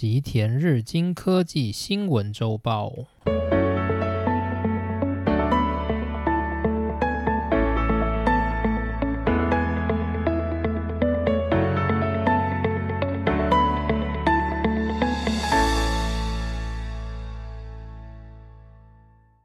[0.00, 2.90] 吉田日经科技新闻周报。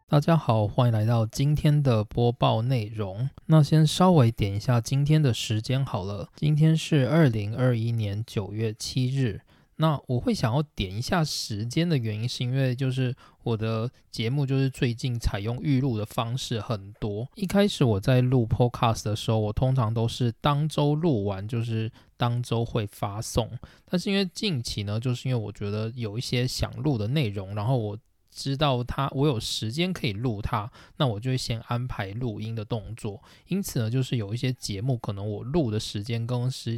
[0.08, 3.30] 大家好，欢迎来到今天的播报内容。
[3.48, 9.42] 那先稍微点一下今天的时间好了，今天是二零二一年九月七日。
[9.78, 17.28] 那我会想要点一下时间的原因，是因为就是我的节目就是最近采用预录的方式很多。
[17.36, 23.52] 一开始我在录 Podcast 的时候，我通常都是当周录完，就是当周会发送。
[23.90, 27.98] 但是因为近期呢，就是因为我觉得有一些想录的内容，然后我。
[28.38, 33.24] 知道它我有时间可以录它，那我就会先安排录音的动作。
[33.48, 36.78] 因此呢，就是有一些节目可能我录的时间跟实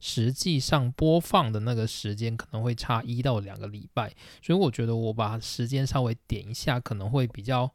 [0.00, 7.72] 实际上播放的那个时间可能会差一到两个礼拜，所以我觉得我把时间稍微点一下，可能会比较。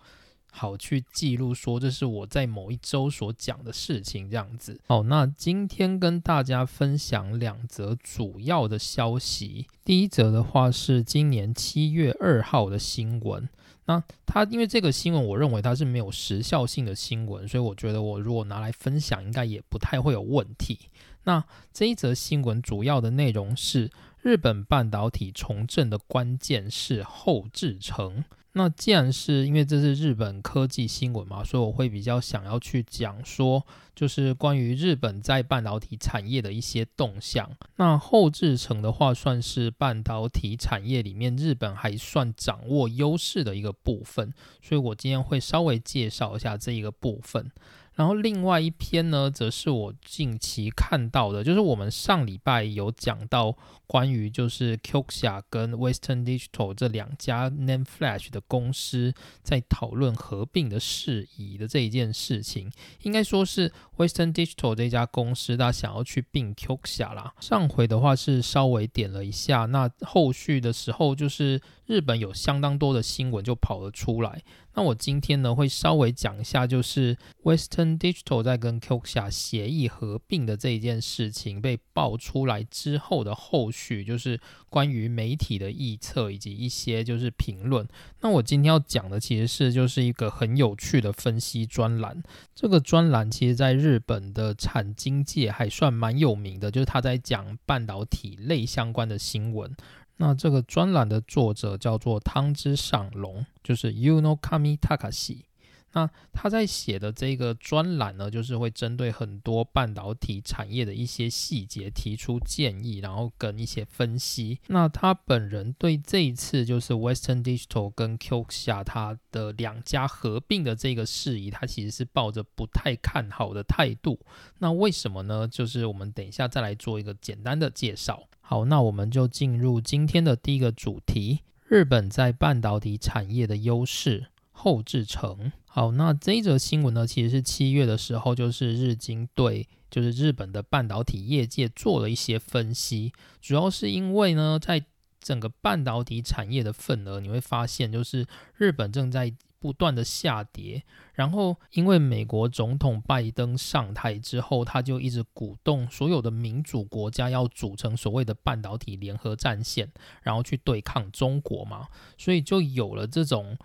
[0.56, 4.80] 好，去记录说这是我在某一周所讲的事情，这样子。
[4.86, 9.66] 好，那今天跟大家分享两则主要的消息。
[9.84, 13.50] 第一则的话是今年七月二号的新闻。
[13.86, 20.78] 那它因为这个新闻，我认为它是没有时效性的新闻，所以我觉得我如果拿来分享，应该也不太会有问题。
[21.24, 23.90] 那这一则新闻主要的内容是
[24.22, 28.24] 日本半导体重振的关键是后制程。
[28.56, 37.50] 那既然是因为这是日本科技新闻嘛，所以我会比较想要去讲说，就是关于日本在半导体产业的一些动向。
[37.78, 47.50] 那后制程的话，算是半导体产业里面日本还算掌握优势的一个部分，所以我今天会稍微介绍一下这一个部分。
[47.96, 53.56] 然后另外一篇呢，则是我近期看到的，就是我们上礼拜有讲到
[53.86, 62.72] 关于就是 Qxia 跟 Western Digital 这两家 Name Flash 的公司在讨论合并的事宜的这一件事情，
[63.04, 67.34] 应该说是 Western Digital 这家公司它想要去并 Qxia 啦。
[67.40, 74.42] 上回的话是稍微点了一下，那后续的时候就是日本有相当多的新闻就跑了出来。
[74.76, 84.40] 那我今天呢会稍微讲一下，就是 Western Digital 在跟 Qxia 协议合并的这一件事情被爆出来之后的后续，就是
[84.70, 87.88] 关于媒体的预测以及一些就是评论。
[88.22, 92.24] 那我今天要讲的其实是就是一个很有趣的分析专栏。
[92.56, 99.76] 这个专栏其实在日本的产经界还算蛮有名的，就是他在讲半导体类相关的新闻。
[100.18, 105.44] 那这个专栏的作者叫做汤之上龙，就是 Uno Kami Takashi。
[105.94, 114.60] 那他在写的这个专栏呢，就是会针对很多半导体产业的一些细节提出建议，然后跟一些分析。
[114.68, 124.20] 那他本人对这一次就是 Western Digital 跟 Qxia 他的两家合并的这个事宜，他其实是抱着不太看好的态度。
[124.60, 125.48] 那为什么呢？
[125.48, 128.28] 就是我们等一下再来做一个简单的介绍。
[128.42, 134.28] 好，那我们就进入今天的第一个主题：日本在半导体产业的优势。
[134.54, 135.52] 后制成。
[135.66, 144.86] 好，那这一则新闻呢，其实是七月的时候，就是日经对就是日本的半导体业界做了一些分析，主要是因为呢，在
[145.20, 150.84] 整个半导体产业的份额，你会发现就是日本正在不断的下跌，
[151.14, 159.92] 然后因为美国总统拜登上台之后，他就一直鼓动所有的民主国家要组成所谓的半导体联合战线，
[160.22, 163.58] 然后去对抗中国嘛，所以就有了这种。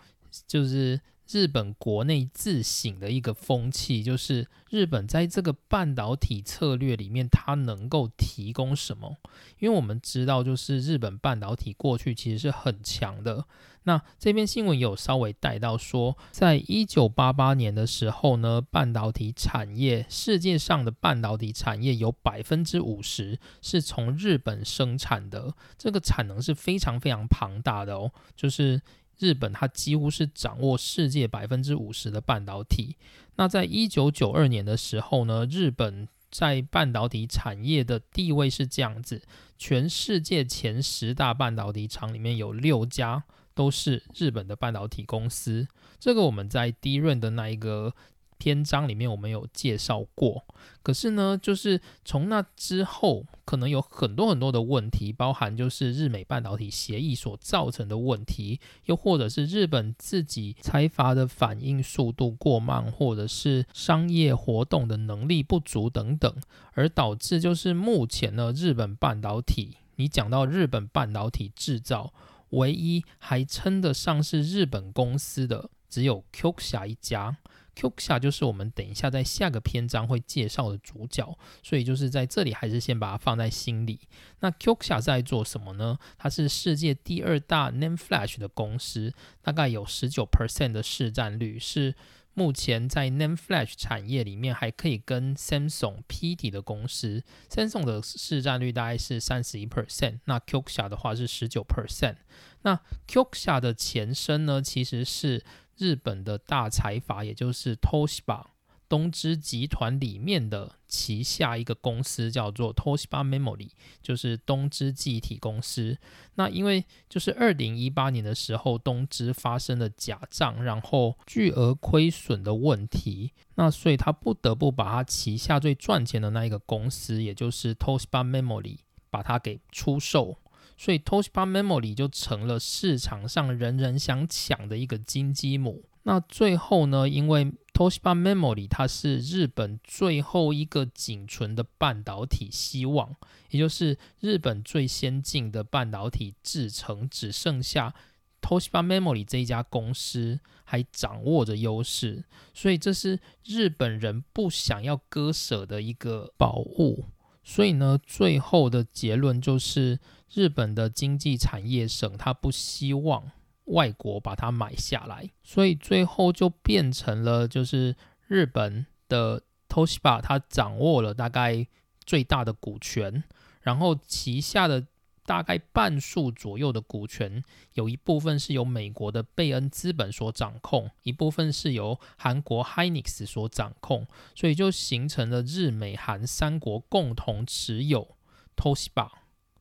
[0.47, 1.01] 就是
[1.31, 9.17] 日本国内自省的一个风气，就是日本在这个半导体策略里面，它能够提供什么？
[9.59, 13.45] 因为我们知道，就是日本半导体过去其实是很强的。
[13.85, 28.81] 那这篇新闻有稍微带到说，在一九八八年的时候呢，半导体产业世界上的半导体产业有百分之五十是从日本生产的，这个产能是非常非常庞大的哦，就是。
[29.19, 32.97] 日本它几乎是掌握世界百分之五十的半导体。
[33.37, 39.23] 那在一九九二年的时候呢，日本在半导体产业的地位是这样子：
[39.57, 43.25] 全世界前十大半导体厂里面有六家
[43.55, 45.69] 都是日本的半导体公司。
[45.99, 47.95] 这个我们在第一润的那一个。
[48.39, 50.45] 篇章里面我们有介绍过，
[50.83, 66.35] 可是呢，就是从那之后，可能有很多很多的问题，包含就是日美半导体协议所造成的问题，又或者是日本自己财阀的反应速度过慢，或者是商业活动的能力不足等等，
[66.73, 69.77] 而导致就是目前呢，日本半导体。
[69.97, 72.13] 你讲到日本半导体制造，
[72.51, 77.37] 唯一还称得上是日本公司的，只有 Qxia 一家。
[77.79, 84.01] Qxia 就是我们等一下在下个篇章会介绍的主角，所以就是在这里还是先把它放在心里。
[84.41, 85.97] 那 Qxia 在做什么呢？
[86.17, 91.95] 它是世界第二大 Name Flash 的公司，大概有十九 percent 的市占率，是
[92.35, 97.23] 目前在 Name Flash 产业里面还可以跟 Samsung 匹敌的公司。
[97.49, 102.17] Samsung 的市占率大概是三十一 percent，那 Qxia 的话是十九 percent。
[102.63, 105.45] 那 Qxia 的前身呢，其实是
[105.79, 108.43] 日本的大财阀，也就是 Toshiba
[108.89, 113.69] 东芝集团里面的旗下一个公司，叫做 Toshiba Memory，
[114.03, 115.99] 就是东芝记忆体公司。
[116.37, 128.79] 那因为就是二零一八年的时候，东芝发生了假账，然后巨额亏损的问题，那所以他不得不把他旗下最赚钱的那一个公司，也就是 Toshiba Memory，
[129.11, 130.39] 把它给出售。
[130.79, 135.85] 所以 Toshiba Memory 就成了市场上人人想抢的一个金鸡母。
[136.05, 143.17] 那最后呢，因为 Toshiba Memory 它是日本最后一个仅存的半导体希望，
[143.51, 147.93] 也就是日本最先进的半导体制程只剩下
[148.41, 157.07] Toshiba Memory 这一家公司还掌握着优势，所以这是日本人不想要割舍的一个宝物。
[157.43, 159.99] 所以呢，最后的结论就是。
[160.33, 163.31] 日本的经济产业省，他不希望
[163.65, 167.97] 外国把它买下来，所以最后就变成了，就是
[168.27, 171.67] 日本的 Toshiba 它掌握了大概
[172.05, 173.25] 最大的股权，
[173.61, 174.87] 然后旗下的
[175.25, 177.45] 大概半数左右的股权，
[177.75, 188.17] 有一部分是由美国的贝恩资本所掌控，一部分是由韩国 Hynix 所掌控，所以就形成了日美韩三国共同持有
[188.57, 189.11] Toshiba。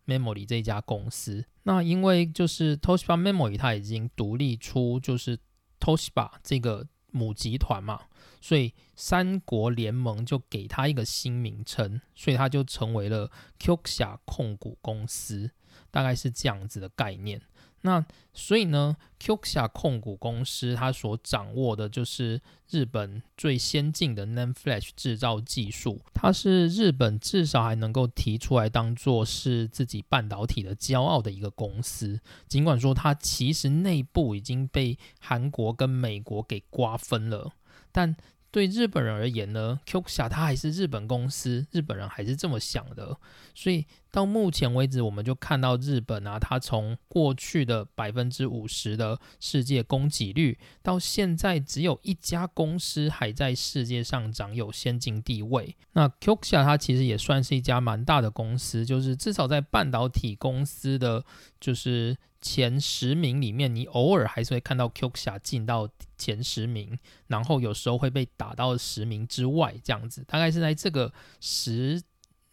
[0.07, 5.37] Memory 这家公司，那因为就是 Toshiba Memory 它已经独立出就是
[5.79, 8.01] Toshiba 这个母集团嘛，
[8.41, 15.51] 所以三国联盟就给它一个新名称，所以它就成为了 Qxia 控股公司，
[15.91, 17.41] 大概是这样子的概念。
[17.81, 18.03] 那
[18.33, 32.19] 所以呢，Qxia 控股公司它所掌握的就是日本最先进的 NAND Flash 制造技术，它是日本至少还能够提出来当做是自己半导体的骄傲的一个公司。
[32.47, 37.51] 尽管说它其实内部已经被韩国跟美国给瓜分了，
[37.91, 38.15] 但。
[38.49, 43.17] 对日本人而言呢，Qxia 它还是日本公司，日本人还是这么想的。
[43.53, 55.75] 所以到目前为止，我们就看到日本啊，它从过去的百分之五十的世界供给率，到现在只有一家公司还在世界上掌有先进地位。
[55.93, 61.23] 那 Qxia 它其实也算是一家蛮大的公司，就是至少在半导体公司的
[61.59, 62.17] 就是。
[62.47, 66.97] 前十名里面，你偶尔还是会看到 QX 进到前十名，
[67.27, 71.11] 然后有时候会被打到十名之外，这样子，大概是在这个
[71.41, 72.01] 十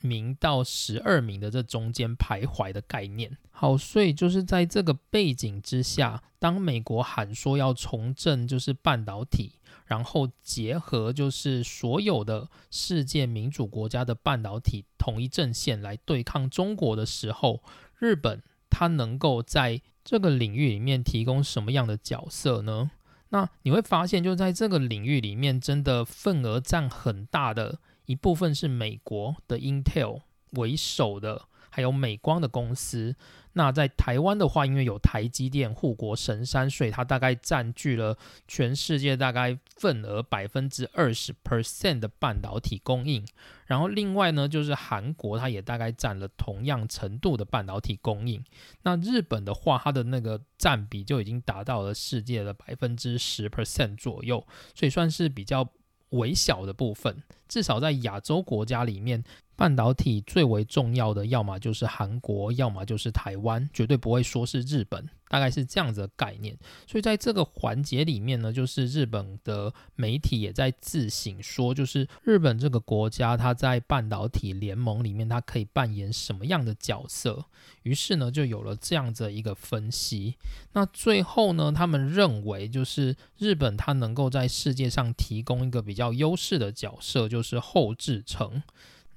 [0.00, 3.38] 名到十二名的这中间徘徊的概念。
[3.52, 17.62] 好，所以就是在这个背景之下，当美国喊说要重振就是半导体，然后结合就是所有的世界民主国家的半导体统一阵线来对抗中国的时候，
[18.00, 18.42] 日本。
[18.74, 22.90] 它能够在这个领域里面提供什么样的角色呢？
[23.28, 31.42] 那你会发现，就在这个领域里面，真的份额占很大的一部分是美国的 Intel 为首的。
[31.70, 33.16] 还有美光的公司，
[33.56, 38.18] 那在台湾的话，因为有台积电护国神山，所以它大概占据了
[38.48, 43.24] 全世界大概份额百分之二十 percent 的半导体供应。
[43.66, 48.44] 然后另外呢，就是韩国，它也大概占了同样程度的半导体供应。
[48.82, 54.44] 那日本的话，它的那个占比就已经达到了世界的百分之十 percent 左右，
[54.74, 55.66] 所以算是比较
[56.10, 57.22] 微小的部分。
[57.46, 59.22] 至少在亚洲国家里面。
[59.56, 65.08] 半导体最为重要的，要么就是韩国，要么就是台湾，绝对不会说是日本。
[65.26, 66.56] 大概是这样子的概念，
[66.86, 77.46] 所以在这个环节里面呢，就是日本的媒体也在自省说，就是日本这个国家它在半导体联盟里面，它可以扮演什么样的角色？
[77.82, 80.36] 于是呢，就有了这样子一个分析。
[80.74, 88.62] 那最后呢，他们认为就是日本它能够在世界上提供一个比较优势的角色，就是后制程。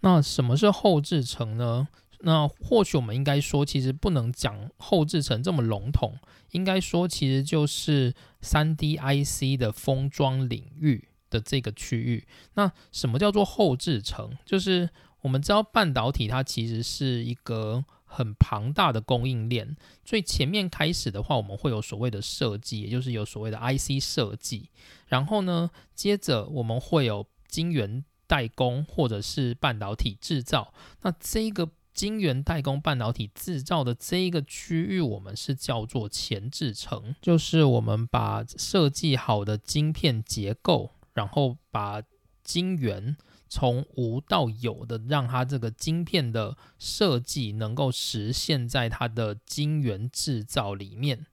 [0.01, 1.87] 那什么是后制程呢？
[2.19, 6.17] 那或许我们应该说，其实不能讲后制程这么笼统，
[6.51, 12.27] 应该说其实就是三 D IC 的封装领域的这个区域。
[12.55, 14.37] 那什么叫做后制程？
[14.45, 14.89] 就是
[15.21, 17.85] 我们知道半导体它其实是一个。
[18.09, 19.75] 很庞大的供应链。
[20.05, 24.69] 最前面开始的话，我们会有所谓的设计，也就是有所谓的 IC 设计。
[25.07, 30.73] 然后呢，接着我们会有晶圆代工或者是半导体制造。
[31.01, 42.03] 那这个晶圆代工半导体制造的这一个区域，我们是叫做前置层，就是我们把设计好的晶片结构，然后把
[42.43, 43.17] 晶圆
[43.49, 51.25] 从无到有的，让它这个晶片的设计能够实现在它的晶圆制造里面。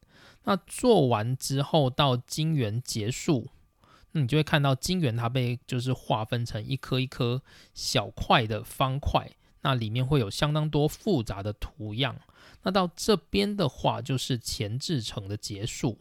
[0.44, 3.48] 那做完之后，到晶圆结束，
[4.22, 7.42] 你就会看到晶圆它被就是划分成一颗一颗
[7.74, 9.30] 小块的方块。
[9.62, 12.16] 那里面会有相当多复杂的图样。
[12.64, 15.98] 那到这边的话，就是前置层的结束。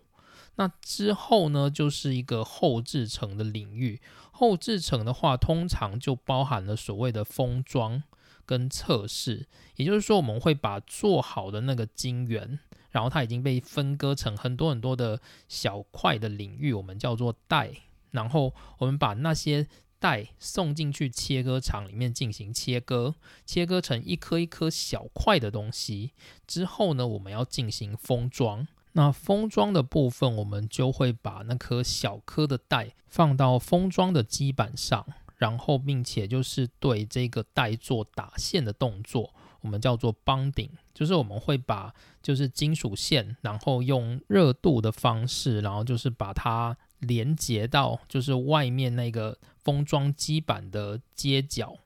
[0.56, 4.02] 那之后呢，就是一个后置层的领域。
[4.32, 8.04] 后置层的话，通常就包含了所谓的封装
[8.46, 9.48] 跟测试。
[9.78, 12.60] 也就是说，我们会把做好的那个晶圆，
[12.92, 17.72] 然后它已经被分割成很多很多的小块的领域，我们叫做带。
[18.14, 19.68] 然后我们把那些
[20.00, 23.16] 带送进去切割厂里面进行切割，
[23.46, 26.12] 切割成一颗一颗小块的东西
[26.46, 28.68] 之后呢，我们要进行封装。
[28.92, 35.06] 那封装的部分，我们就会把那颗小颗的带放到封装的基板上，
[35.38, 46.78] 然后并且就是对这个带做打线的动作，我们叫做 bonding，就是我们会把就是金属线，然后用热度的方式，然后就是把它。
[47.04, 51.78] 连接到就是外面那个封装基板的接角，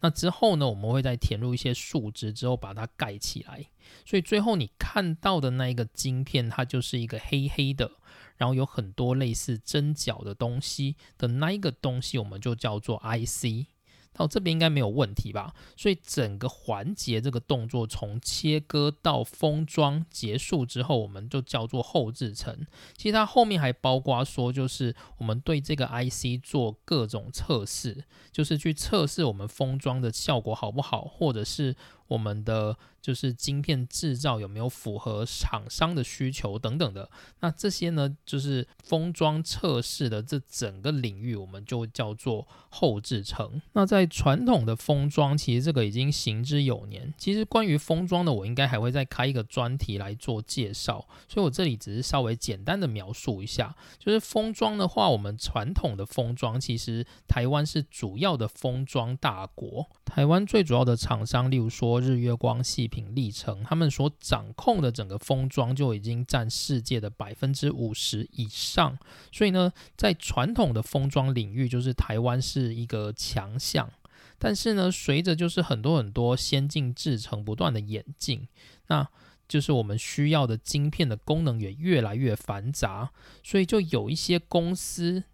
[0.00, 3.64] 那之后呢，我们会再填入一些树脂之后把它盖起来，
[4.04, 7.90] 所以最后你看到的那一个晶片，它就是一个黑黑的，
[8.36, 13.66] 然后有很多类似针脚的东西的那一个东西，我们就叫做 IC。
[14.14, 15.52] 到这边应该没有问题吧？
[15.76, 22.66] 所以整个环节这个动作从切割到封装结束之后，我们就叫做后置层。
[22.96, 31.74] 其实它后面还包括说，就是我们对这个 IC 做各种测试，就是去测试我们封装的效果好不好，或者是
[32.08, 32.76] 我们的。
[33.04, 43.60] 就是晶片制造有没有符合厂商的需求等等的，那这些呢，就是封装测试的这整个领域，我们就叫做后制程。
[43.74, 47.12] 那在传统的封装，其实这个已经行之有年。
[47.18, 53.76] 其实关于封装的，我应该还会再开一个专题来做介绍，所以我这里只是稍微简单的描述一下。
[53.98, 59.90] 就是封装的话，我们传统的封装，其实台湾是主要的封装大国。
[60.06, 62.84] 台湾最主要的厂商，例如说日月光系。
[62.94, 68.96] 品历程，他们所掌控的整个封装就已经占世界的百分之五十以上，
[69.32, 73.90] 所以呢，在传统的封装领域，就是台湾是一个强项。
[74.38, 78.46] 但是呢，随着就是很多很多先进制程不断的演进，
[78.86, 79.08] 那
[79.48, 83.10] 就是我们需要的晶片的功能也越来越繁杂，
[83.42, 85.24] 所以就有一些公司。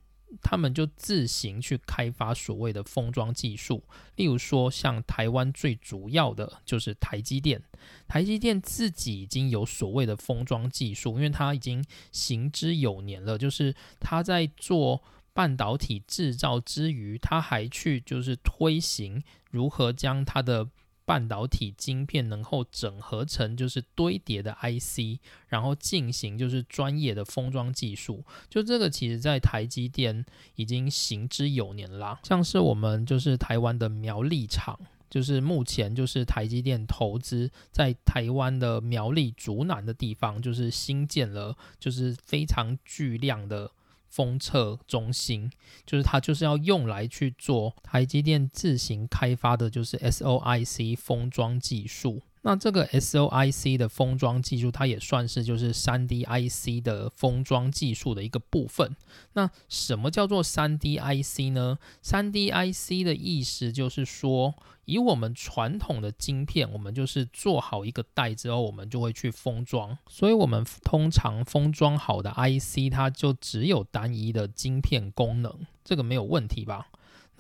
[0.43, 3.83] 他们就自行去开发所谓的封装技术，
[4.17, 7.63] 例如说像台湾最主要的就是台积电，
[8.07, 20.69] 台积电自己已经有所谓的封装技术，因为它已经行之有年了，就是它在做半导体制造之余，它还去就是推行如何将它的。
[21.11, 30.25] 半导体晶片能够整合成就是堆叠的 IC，然后进行就是专业的封装技术，就这个其实在台积电
[30.55, 32.21] 已经行之有年啦。
[32.23, 34.79] 像是我们就是台湾的苗栗厂，
[35.11, 43.73] 就是目前就是台积电投资在台湾的苗栗竹南的地方，就是新建了就是非常巨量的。
[44.11, 45.51] 封测中心
[45.87, 52.21] 就是它，就是要用来去做台积电自行开发的，就是 SOIC 封装技术。
[52.43, 58.97] 那这个 SOIC 的封装技术，它也算是就是三 D IC 的封装技术的一个部分。
[59.35, 61.79] 那什么叫做三 D IC 呢？
[62.01, 64.55] 三 D IC 的意思就是说，
[64.87, 69.99] 以我们传统的晶片，我们就是做好一个带之后，我们就会去封装。
[70.09, 75.55] 所以，我们通常封装好的 IC，它就只有单一的晶片功能，
[75.85, 76.89] 这个没有问题吧？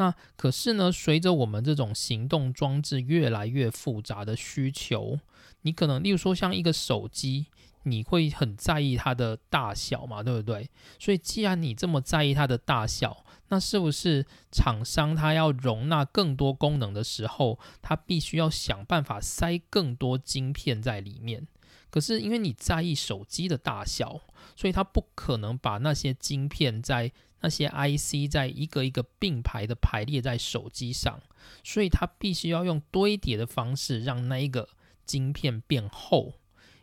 [0.00, 5.20] 那可是呢，随着我们这种行动装置越来越复杂的需求，
[5.60, 7.48] 你可能例如说像一个手机，
[7.82, 10.70] 你会很在意它的大小嘛，对不对？
[10.98, 21.46] 所以既然你这么在意它的大小，那是不是厂商它要容纳更多功能的时候，它必须要想办法塞更多晶片在里面？
[21.90, 24.22] 可是因为你在意手机的大小，
[24.56, 27.12] 所以它不可能把那些晶片在。
[27.40, 31.20] 那些 IC 在一个一个并排的排列在手机上，
[31.64, 34.68] 所以它必须要用堆叠的方式，让那一个
[35.04, 36.34] 晶片变厚。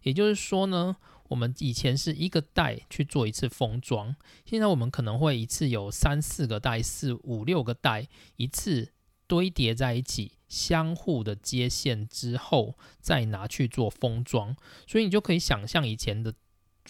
[0.04, 0.98] 也就是说呢，
[1.30, 8.94] 我们以前是一个袋去做一次封装，现在我们可能会一次有三四个袋、四五六个袋，一次
[9.28, 14.56] 堆叠在一起，相互的接线之后，再拿去做封装。
[14.88, 16.34] 所以你就可以想象以前的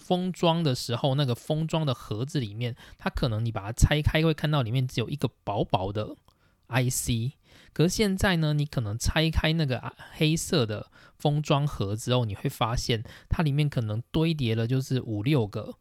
[0.07, 6.15] 封装的时候，那个封装的盒子里面，它可能你把它拆开，会看到里面只有一个薄薄的
[6.69, 7.33] IC。
[7.73, 15.75] 可是现在呢，你可能拆开那个黑色的封装盒之后，你会发现它里面可能堆叠了就是五六个，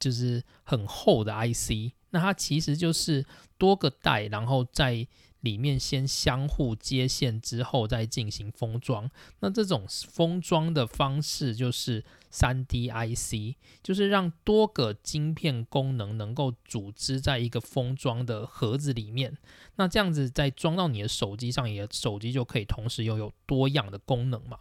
[0.00, 1.94] 就是很厚的 IC。
[2.10, 3.24] 那它其实就是
[3.56, 5.06] 多个袋，然后在
[5.40, 9.10] 里面先相互接线之后再进行封装。
[9.40, 12.04] 那这种封装的方式就是。
[12.30, 19.34] 3D IC，就是让多个晶片功能能够组织在一个封装的盒子里面，
[19.76, 24.58] 那这样子再装到你的手机上，你的手机就可以同时拥有多样的功能嘛。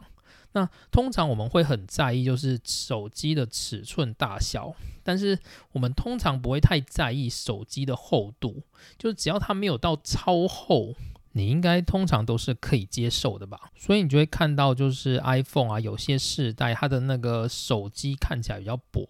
[0.58, 4.74] 那通常我们会很在意就是手机的尺寸大小，
[5.04, 5.38] 但是
[5.74, 8.64] 我们通常不会太在意手机的厚度，
[8.98, 10.96] 就是只要它没有到超厚。
[11.34, 19.08] 你应该通常都是可以接受的吧，所以你就会看到，就是 iPhone 啊，有些世代它的那个手机看起来比较薄。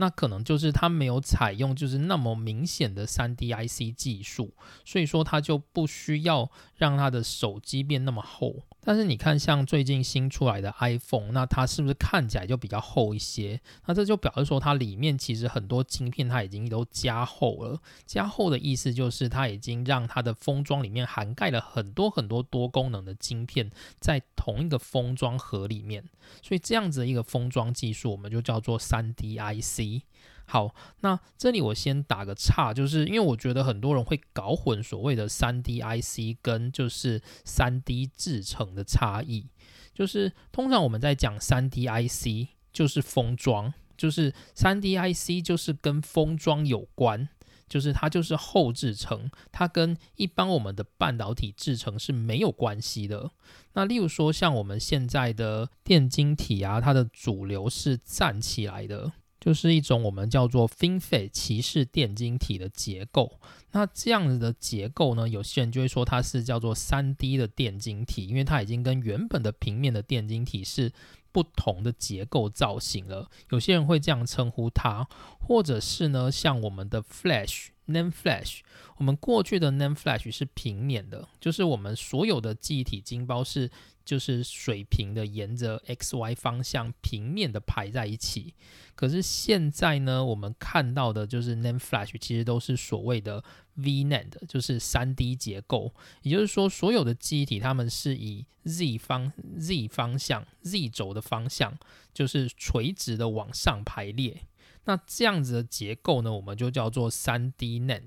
[0.00, 8.56] 那可能就是它没有采用就是那么明显的三 D IC 技术，所以说它就不需要让它的手机变那么厚。
[8.88, 13.60] 但是你看，像最近新出来的 iPhone，那它是不是看起来就比较厚一些？
[13.84, 17.82] 那这就表示说它里面其实很多晶片它已经都加厚了。
[18.06, 26.02] 加厚的意思就是它已经让它的封装里面涵盖了很多很多多功能的晶片在同一个封装盒里面。
[26.42, 30.02] 所以这样子的一个封装技术，我们就叫做三 D IC。
[30.50, 39.50] 好，那这里我先打个岔，就是因为我觉得很多人会搞混所谓的三 D IC 跟就是三 D 制成的差异。
[39.92, 47.28] 就是通常我们在讲三 D IC，就是封装，就是三 D IC 就是跟封装有关，
[47.68, 53.32] 就是它就是后制成，它跟一般我们的半导体制成是没有关系的。
[53.74, 59.12] 那例如说像我们现在的电晶体啊，它的主流是站起来的。
[59.48, 63.40] 就是一种我们叫做 FinFET 骑士电晶体的结构。
[63.70, 70.92] 那这样子的结构呢，有些人就会说它是叫做三 D 的电晶体，因为它已经跟原本的平面的电晶体是
[71.32, 73.30] 不同的结构造型了。
[73.48, 75.08] 有些人会这样称呼它，
[75.40, 77.68] 或者是呢，像我们的 Flash。
[77.88, 78.60] NAND Flash，
[78.98, 83.70] 我们过去的 NAND Flash 是平面的，就是我们所有的记忆体晶包是
[84.04, 88.54] 就是水平的，沿着 X Y 方向平面的排在一起。
[88.94, 93.42] 可是现在呢，我们看到的就是 NAND Flash 其实都是所谓的
[93.76, 101.78] VNAND，就是三 D 结构，也就是说所有的记忆体它们是以 Z 方 Z 方向 Z 轴的方向，
[102.12, 104.42] 就是垂直的往上排列。
[104.88, 108.04] 那这样子的结构呢，我们就叫做三 D NAND，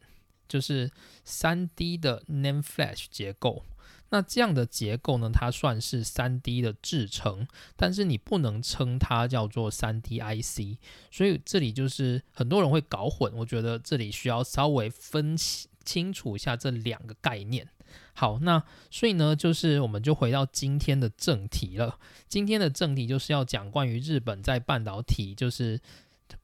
[0.47, 0.89] 就是
[1.23, 3.63] 三 D 的 NAND Flash 结构。
[4.09, 10.79] 那这样的结构呢，它算是三 D 的制成，但是你不能称它叫做三 D IC。
[11.11, 15.37] 所以这里就是很多人会搞混，我觉得这里需要稍微分
[15.85, 17.69] 清楚一下这两个概念。
[18.13, 21.99] 好，那所以呢，就是我们就回到今天的正题了。
[22.27, 25.79] 今天的正题就是要讲关于日本在半导体，就是。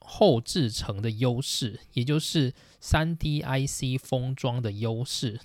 [0.09, 5.37] 后制成的优势，也就是三 D IC 封装的优势。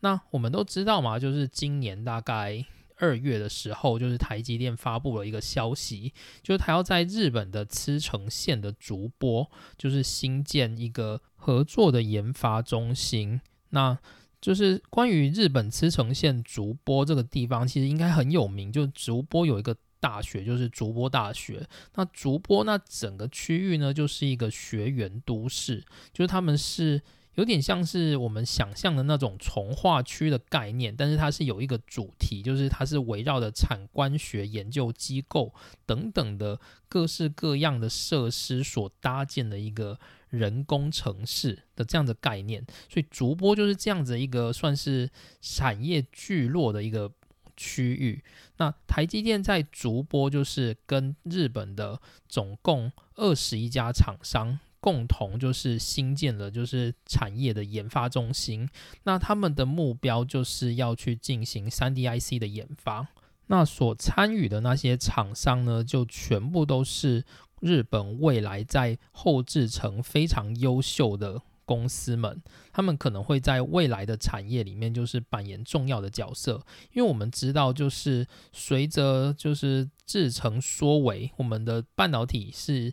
[0.00, 2.64] 那我们都知道嘛，就是今年大概
[2.96, 13.40] 二月的时候，就是台积电发布了一个消息，就是它要在日本的茨城县的竹波，就是新建一个合作的研发中心。
[13.68, 13.96] 那
[14.40, 19.76] 就是关于日本茨城县竹波这个地方，其实应该很有名，就竹波有一个。
[20.00, 27.00] 大学就是竹波大学，那竹波那整个区域呢，就是一个学园都市，就是他们是
[27.34, 36.58] 有点像是我们想象的那种从化区的概念，但是它是有一个主题，就是它是围绕着产官学研究机构等等的
[36.88, 39.98] 各式各样的设施所搭建的一个
[40.30, 45.10] 人工城市的这样的概念，所以竹波就是这样子一个算是
[45.40, 47.12] 产业聚落的一个。
[47.60, 48.24] 区域，
[48.56, 58.66] 那台积电在逐波就是跟日本的总共二十一家厂商共同就是新建了就是产业的研发中心，
[59.02, 63.06] 那他们的目标就是要去进行三 D IC 的研发，
[63.48, 67.26] 那所参与的那些厂商呢，就全部都是
[67.60, 71.42] 日本未来在后制成非常优秀的。
[71.70, 76.60] 公司们，他们可能会在未来的产业里面就是扮演重要的角色，
[76.92, 82.92] 因为我们知道，就是随着就是制成缩微，我们的半导体是。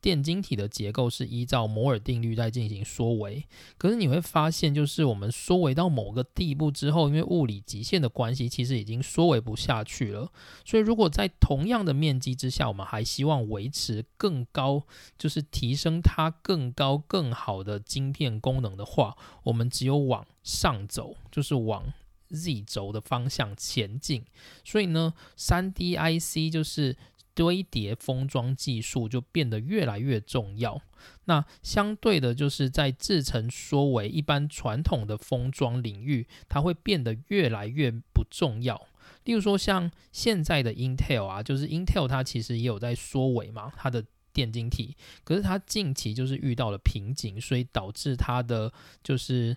[0.00, 3.44] 电晶体的结构是依照摩尔定律在进行缩微，
[3.76, 10.32] 可是你会发现，就是我们缩微到某个地步之后，因为物理极限的关系，其实已经缩微不下去了。
[10.64, 14.84] 所以，如果在同样的面积之下，我们还希望维持更高，
[15.18, 21.92] 就是提升它更高更好的晶片功能的话，我们只有往上走，就是往
[22.30, 24.24] Z 轴的方向前进。
[24.64, 26.96] 所以呢，三 D IC 就是。
[27.34, 30.80] 堆叠封装技术就变得越来越重要。
[31.24, 38.88] 那相对的，就是在制程缩微，一般传统的封装领域，它会变得越来越不重要。
[39.24, 44.96] 例如说，像现在的 Intel 啊，就是 Intel 它其实也有在缩微嘛，它的电晶体。
[45.24, 49.56] 可是它近期就是遇到了瓶颈，所以导致它的就是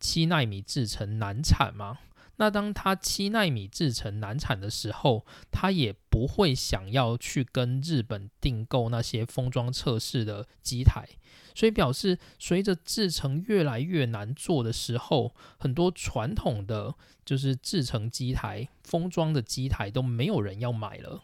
[0.00, 1.98] 七纳米制程难产嘛。
[2.36, 11.08] 那当它七纳米制成难产的时候，它也不会想要去跟日本订购那些封装测试的机台，
[11.54, 16.94] 所以表示随着制成越来越难做的时候，很多传统的
[17.24, 21.22] 就是制成机台、封装的机台都没有人要买了。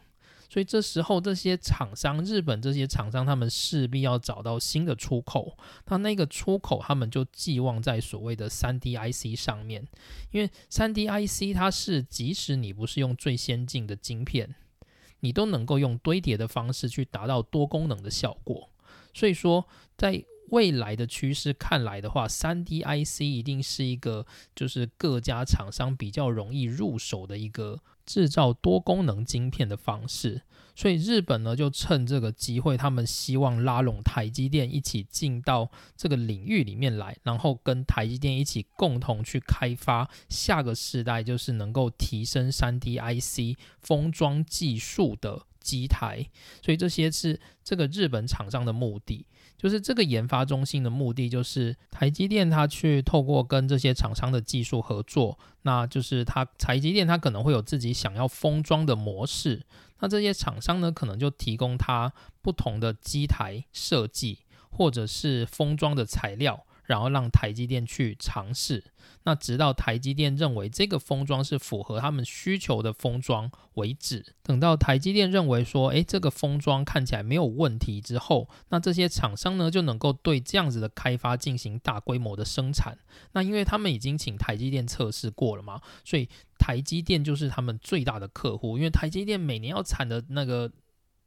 [0.53, 5.57] 所以这时候，这些厂商，日本这些厂商，他们势必要找到新的出口。
[5.87, 9.89] 那那个出口，他们就寄望在所谓的三 D IC 上面，
[10.31, 14.55] 因为三 D IC 它是即使你不是用最先进的晶片，
[15.21, 18.69] 你都能够用堆叠的方式去达到多功能的效果。
[19.15, 27.81] 所以说，在未来的趋势看来的话，三 D IC 一定是一个就是各家厂商比较容易入手的一个。
[28.05, 30.43] 制造多功能晶片的方式，
[30.75, 46.27] 所以日本呢就趁这个机会，他们希望拉拢台积电一起进到这个领域里面来，然后跟台积电一起共同去开发下个世代，就是能够提升三 D IC 封装技术的机台。
[46.63, 49.27] 所以这些是这个日本厂商的目的。
[49.63, 59.65] 就是这个研发中心的目的，就是台积电它去透过跟这些厂商的技术合作，那就是它台积电它可能会有自己想要封装的模式，
[60.01, 66.67] 那这些厂商呢可能就提供它不同的机台设计或者是封装的材料。
[66.93, 68.85] 然后让台积电去尝试，
[69.23, 74.35] 那直到台积电认为这个封装是符合他们需求的封装为止。
[74.43, 82.99] 等到台积电认为说，诶，这个封装看起来没有问题之后，那这些厂商呢就能够对这样子的开发进行大规模的生产。
[83.33, 86.29] 那因为他们已经请台积电测试过了嘛，所以
[86.59, 88.77] 台积电就是他们最大的客户。
[88.77, 90.71] 因为台积电每年要产的那个。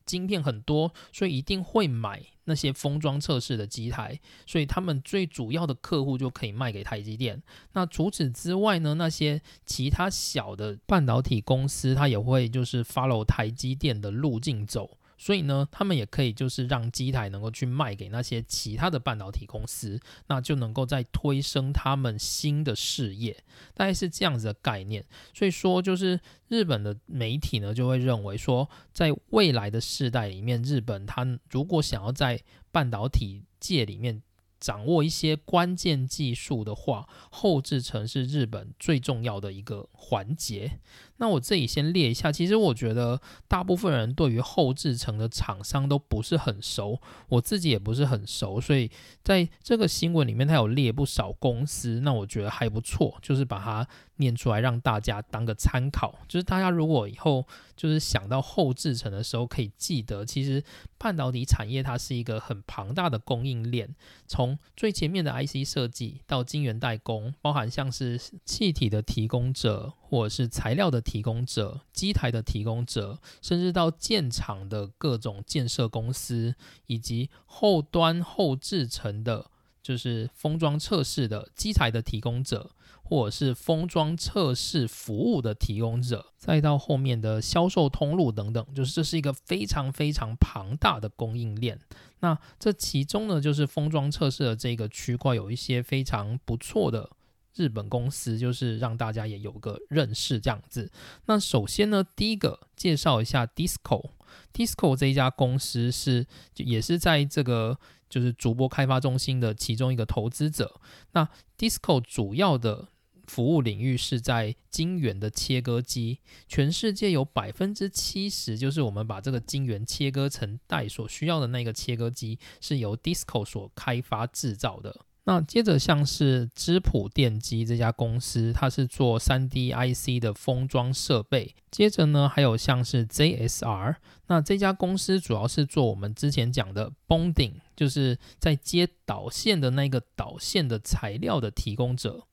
[0.05, 7.41] 晶片很多，所以一定会买那些封装测试的机台，所以他们最主要的客户就可以卖给台积电。
[7.73, 14.97] 那除此之外呢，那些其他小的半导体公司，它也会就是 follow 台积电的路径走。
[15.17, 25.05] 所以呢，他们也可以就是让机台能够去卖给那些其他的半导体公司，那就能够再推升他们新的事业，大概是这样子的概念。
[25.33, 34.21] 所以说，就是日本的媒体呢就会认为说，在未来的世代里面，日本它如果想要在半导体界里面。
[34.57, 40.79] 掌握一些关键技术的话，后制程是日本最重要的一个环节。
[41.17, 46.99] 那我这里先列一下，其实我觉得大部分人对于后制程的厂商都不是很熟，
[47.29, 48.91] 我自己也不是很熟，所以
[49.23, 56.19] 在这个新闻里面，它有列不少公司，那我觉得还不错，就是把它念出来让大家当个参考。
[56.27, 60.63] 就是大家如果以后就是想到后制程的时候，可以记得，其实
[60.97, 63.95] 半导体产业它是一个很庞大的供应链，
[64.27, 69.93] 从最前面的 IC 设计到晶圆代工，包含像是气体的提供者。
[70.07, 76.53] 或者是材料的提供者、机台的提供者，甚至到建厂的各种建设公司，
[76.85, 79.49] 以及后端后制成的，
[79.81, 82.71] 就是封装测试的机材的提供者，
[83.03, 91.79] 或者是封装测试服务的提供者，再到后面的销售通路等等，就是这是一个非常非常庞大的供应链。
[92.19, 97.09] 那这其中呢，就是封装测试的这个区块有一些非常不错的。
[97.55, 100.91] 日本公司就是让大家也有个认识这样子。
[101.25, 104.11] 那首先呢，第一个介绍一下 Disco。
[104.53, 106.25] Disco 这一家公司是
[106.57, 110.79] 也是在这个就是主播开发中心的其中一个投资者。
[111.13, 112.89] 那 Disco 主要的
[113.25, 125.05] 服务领域是在晶圆的切割机，全世界有百分之七十，就是我们把这个晶圆切割成带所需要的那个切割机，是由 Disco 所开发制造的。
[125.25, 131.53] 那接着像是芝普电机这家公司，它是做 3D IC 的封装设备。
[131.69, 133.95] 接着呢，还有像是 JSR，
[134.27, 142.25] 那这家公司主要是做我们之前讲的 bonding，就是在接导线的那个导线的材料的提供者。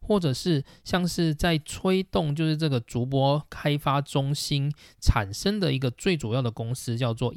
[0.00, 7.30] 或者是像是在推动，就是这个竹波开发中心产生的一个最主要的公司，叫做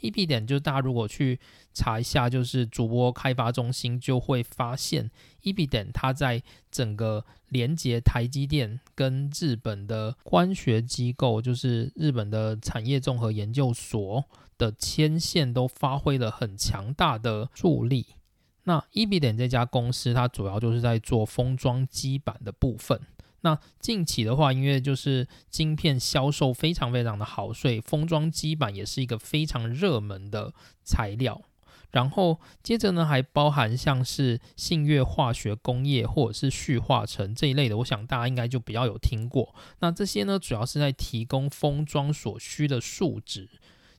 [0.00, 1.38] eB 点就是大家如果去
[1.72, 5.10] 查一下，就是主播开发中心，就会发现
[5.42, 14.24] EBDN 它在整个连接台积电跟日本的光学机构，就是日本的产业综合研究所
[14.58, 18.06] 的牵线，都发挥了很强大的助力。
[18.64, 23.00] 那 e b 点这家公司，它主要就是在做封装基板的部分。
[23.42, 31.42] 那近期的话，因为就是晶片销售非常非常的好，所以封装基板也是一个非常热门的材料。
[31.92, 39.52] 然后接着呢，还包含像是信越化学工业或者是旭化成这一类的，我想大家应该就比较有听过。
[39.80, 43.48] 那这些呢，主要是在提供封装所需的树脂。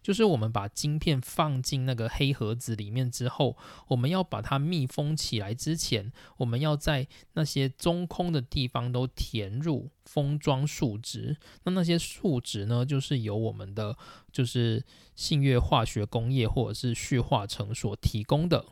[0.01, 3.55] 就是我们把晶片放进那个黑盒子里面之后，
[3.87, 11.37] 我们要把它密封起来之前，我们要在那些中空的地方都填入封装数值。
[11.63, 13.95] 那那些数值呢，就是由我们的
[14.31, 14.83] 就是
[15.15, 18.65] 信越化学工业或者是旭化成所提供的。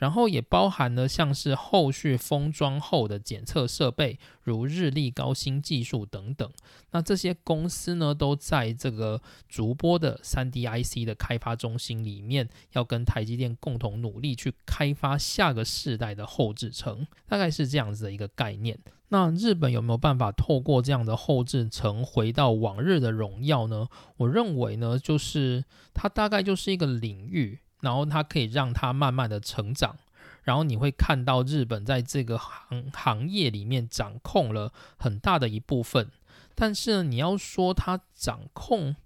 [0.00, 6.50] 然后也包含了像是后续封装后的检测设备，如日立高新技术等等。
[6.92, 18.78] 那这些公司呢，都在这个竹波的三 D IC 的开发中心里面，要跟台积电共同努力去开发下个世代的后制程，大概是这样子的一个概念。
[19.10, 23.86] 那日本有没有办法透过这样的后置程回到往日的荣耀呢？
[24.16, 27.58] 我认为呢，就是它大概就是一个领域。
[27.80, 29.96] 然后它可以让它慢慢的成长，
[30.42, 36.10] 然后你会看到日本在这个行行业里面掌控了很大的一部分。
[36.54, 38.96] 但是呢，你要说它掌控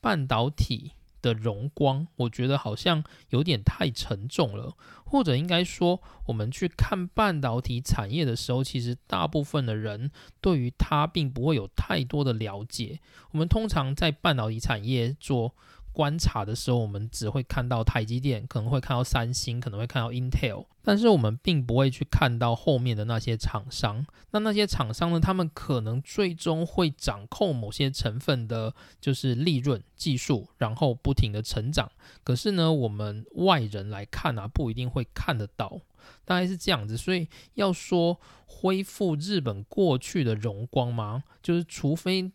[0.00, 0.92] 半导体
[1.22, 4.74] 的荣光，我觉得好像有点太沉重了。
[5.04, 12.98] 或者应该说，我们去看半导体产业的时候，其实大部分的人对于它并不会有太多的了解。
[13.30, 15.54] 我们通常在半导体产业做。
[15.94, 24.04] 观察的时候，我们只会看到台积电，可能会看到三星，可能会看到 Intel，但是我们并不会去看到后面的那些厂商。
[24.32, 25.20] 那那些厂商呢？
[25.20, 31.90] 他们可能最终会掌控某些成分的，就是利润、技术，然后不停的成长。
[32.24, 35.80] 可是呢，我们外人来看啊，不一定会看得到，
[36.24, 36.96] 大概是这样子。
[36.96, 41.22] 所以要说恢复日本过去的荣光吗？
[41.40, 42.32] 就是除非。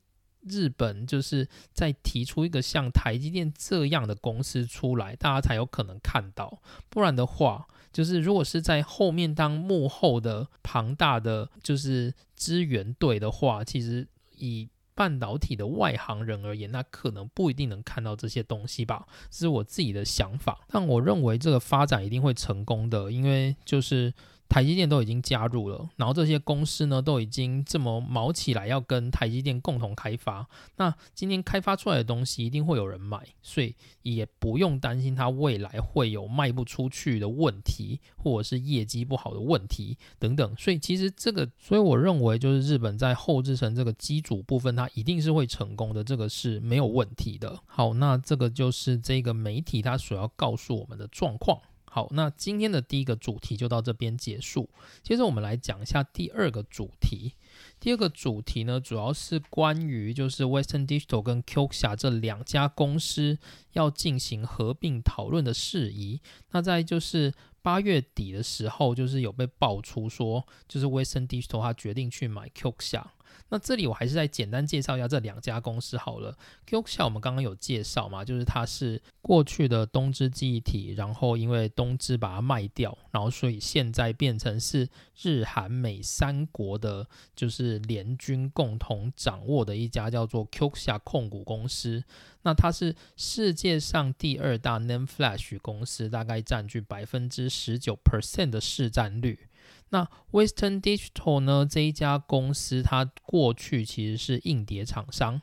[0.49, 6.61] 日本就是在提出一个像台积电这样的公司出来，大家才有可能看到。
[6.89, 14.07] 不然的话，就是如果是在后面当幕后的庞大的就是支援队的话，其实
[14.37, 19.07] 以半导体的外行人而言，那可能不一定能看到这些东西吧。
[19.29, 24.13] 这是我自己的想法，但我认为这个发展一定会成功的，因为就是。
[24.49, 30.47] 台积电都已经加入了，然后这些公司呢都已经这么毛起来，要跟台积电共同开发。
[30.77, 40.55] 那今天开发出来的东西一定会有人买，所以也不用担心它未来会有卖不出去的问题，或者是业绩不好的问题等等。
[40.57, 47.61] 所以其实这个，所以我认为就是日本在后制成这个机组部分，它一定是会成功的，这个是没有问题的。
[47.67, 51.61] 好，那这个就是这个媒体它所要告诉我们的状况。
[51.91, 54.69] 好，那今天的第一个主题就到这边结束。
[55.01, 57.33] 接着我们来讲一下第二个主题。
[57.79, 63.37] 第二个主题呢，主要是关于就是 Western Digital 跟 Kioxia 这两家公司
[63.73, 66.21] 要进行合并讨论的事宜。
[66.51, 73.03] 那在就是八月底的时候，就是有被爆出说，就是 Western Digital 它决定去买 Kioxia。
[73.49, 76.37] 那这里我还是再简单介绍一下这两家公司好了。
[76.67, 84.87] Kioxia 我们刚刚有介绍嘛，就是它是过去的东芝记忆体，然后因为东芝把它卖掉，然后所以现在变成是
[85.21, 92.03] 日韩美三国的，就是联军共同掌握的一家叫做 Kioxia 控股公司。
[92.43, 99.48] 那它是世界上第二大 NAND Flash 公司，大概占据百分之十九 percent 的市占率。
[99.89, 101.67] 那 Western Digital 呢？
[101.69, 105.41] 这一家公司，它过去其实是硬碟厂商。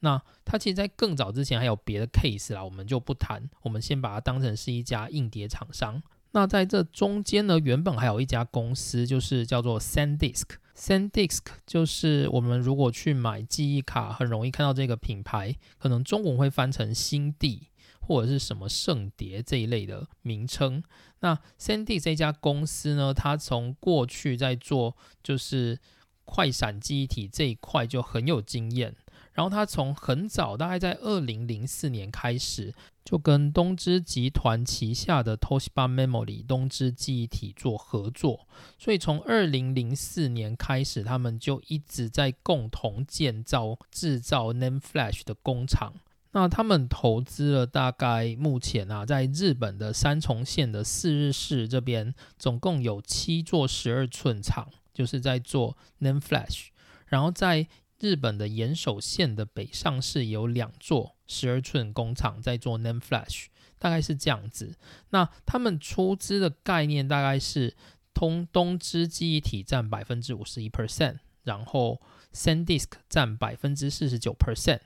[0.00, 3.48] 那它其实，在更早之前还有别的 case 啦，我们就不谈。
[3.62, 6.02] 我们先把它当成是一家硬碟厂商。
[6.32, 10.56] 那在这中间呢，原本还有一家公司，就是叫做 SanDisk。
[10.76, 17.68] SanDisk 就是我们如果去买记忆卡，很容易看到这个品牌，可能中文会翻成新地。
[18.06, 20.82] 或者是什么圣蝶这一类的名称。
[21.20, 25.78] 那 SanDisk 这家公司呢，它从过去在做就是
[26.24, 28.94] 快闪记忆体这一块就很有经验。
[29.32, 32.72] 然后他从很早，大概在二零零四年开始，
[33.04, 38.46] 就跟东芝集团旗下的 Toshiba Memory 东芝记忆体做合作。
[38.78, 45.94] 所以从二零零四年开始，他们就一直在共同建造制造 NAND Flash 的工厂。
[46.36, 56.66] 那他们投资了大概目前啊，在日本的三重县的四日市这边，总共有七座十二寸厂，就是在做 NAND Flash。
[57.06, 57.68] 然后在
[58.00, 63.46] 日本的岩手县的北上市有两座十二寸工厂在做 NAND Flash，
[63.78, 64.74] 大概是这样子。
[65.10, 67.76] 那他们出资的概念大概是
[68.12, 74.80] 通东芝记忆体占百分之五十一 percent，然后 SanDisk 占百分之四十九 percent。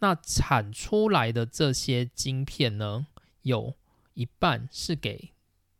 [0.00, 3.06] 那产出来的这些晶片呢，
[3.42, 3.74] 有
[4.12, 5.30] 一半是给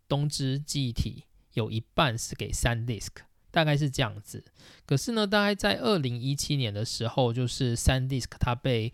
[0.08, 3.08] 东芝记忆体，有一半是给 SanDisk。
[3.52, 4.44] 大概是这样子，
[4.86, 8.92] 可是呢，大概在二零一七年的时候，就是 SanDisk 它被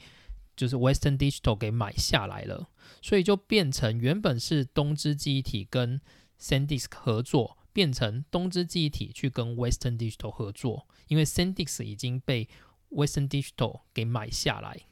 [0.57, 2.71] 就是 Western Digital 给买下来了，
[3.03, 6.01] 所以就变成原本是东芝记忆体跟
[6.41, 12.49] SanDisk 合作，变成东芝记忆体去跟 Western Digital 合作，因为 SanDisk 已经被
[12.89, 14.87] Western Digital 给买下来。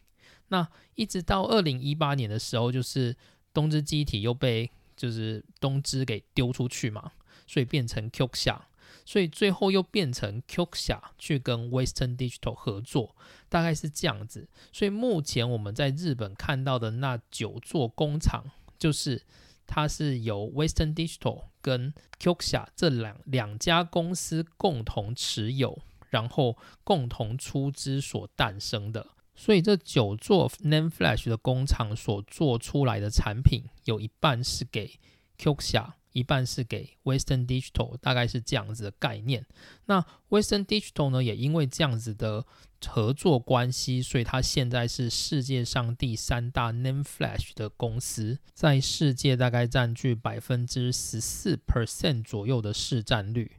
[0.55, 3.17] 那一直到二零一八年的时候，就是
[3.53, 7.11] 东芝机体又被就是东芝给丢出去嘛，
[7.45, 8.69] 所以变成 Q 下。
[9.07, 13.14] 所以最后又变成 Qxia 去跟 Western Digital 合作，
[13.51, 14.49] 大概是这样子。
[14.73, 18.45] 所以目前我们在日本看到的那九座工厂，
[18.79, 19.23] 就是
[19.67, 29.09] 它是由 Western Digital 跟 Qxia 这两两家公司共同持有，然后共同出资所诞生的。
[29.35, 34.99] 所以这九座 NAND Flash 的工厂所做出来的产品，有一半是给
[35.38, 35.92] Qxia。
[36.14, 39.44] 一半是给 Western Digital，大概是这样子的概念。
[39.87, 42.47] 那 Western Digital 呢，也因为这样子的
[42.87, 53.57] 合作关系，所以它现在是世界上第三大 NAND Flash 的公司，在世界大概占据百分之十四 percent 左右的市占率。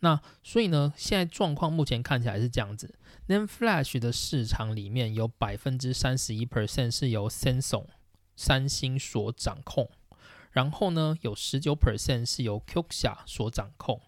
[0.00, 2.94] 那所以呢，现在状况目前看起来是这样子
[3.28, 7.86] ：NAND Flash 的市场里面有百分之三十一 percent 是由 Samsung
[8.34, 9.88] 三星所掌控。
[10.50, 14.00] 然后呢，有十九 percent 是由 Qxia 所掌控，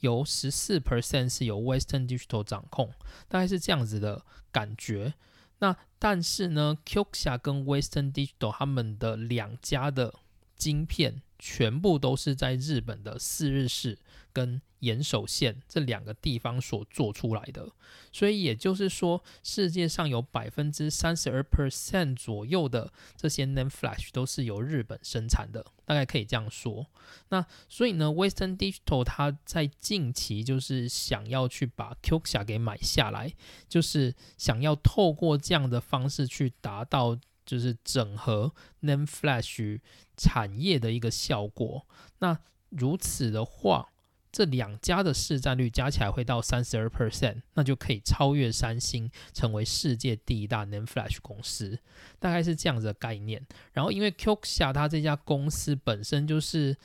[0.00, 2.94] 有十四 percent 是由 Western Digital 掌控，
[3.28, 5.14] 大概是这样子的感觉。
[5.58, 10.14] 那但是呢，Qxia 跟 Western Digital 他们的两家的
[10.56, 13.98] 晶片全部都是在日本的四日市
[14.32, 14.60] 跟。
[14.80, 17.68] 岩手县这两个地方所做出来的，
[18.12, 26.86] 所以也就是说，世界上有百分之三十二 percent 左右的这些 NAND Flash 都是由日本生产的，大概可以这样说。
[27.30, 33.34] 那所以呢，Western Digital 它在近期就是想要去把 Qxia 给买下来，
[33.68, 37.18] 就是想要透过这样的方式去达到
[37.48, 39.80] 就是整合 n a m e Flash
[40.18, 41.86] 产业的一个效果。
[42.18, 43.88] 那如此的话，
[44.30, 51.78] 这两家的市占率加起来会到三十二 percent，那就可以超越三星，成为世界第一大 n a m e Flash 公司，
[52.18, 53.44] 大概是这样子的概念。
[53.72, 56.76] 然后，因为 Qxia 它这家公司本身就是。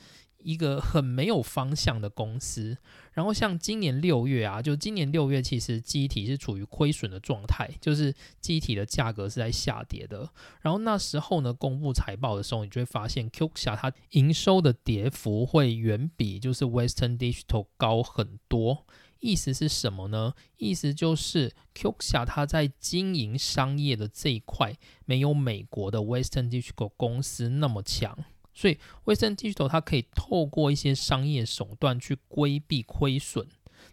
[0.44, 2.76] 一个很没有方向的公司，
[3.12, 10.28] 然后像今年六月啊，就今年六月，其实机体是处于亏损的状态，就是机体的价格是在下跌的。
[10.60, 18.86] 然后那时候呢，公布财报的时候，你就会发现 Qxia 它营收的跌幅会远比就是 Western Digital 高很多。
[19.20, 20.34] 意思是什么呢？
[20.58, 24.76] 意思就是 Qxia 它在经营商业的这一块，
[25.06, 28.14] 没有美国的 Western Digital 公司那么强。
[28.54, 33.46] 所以，Western Digital 它可以透过一些商业手段去规避亏损，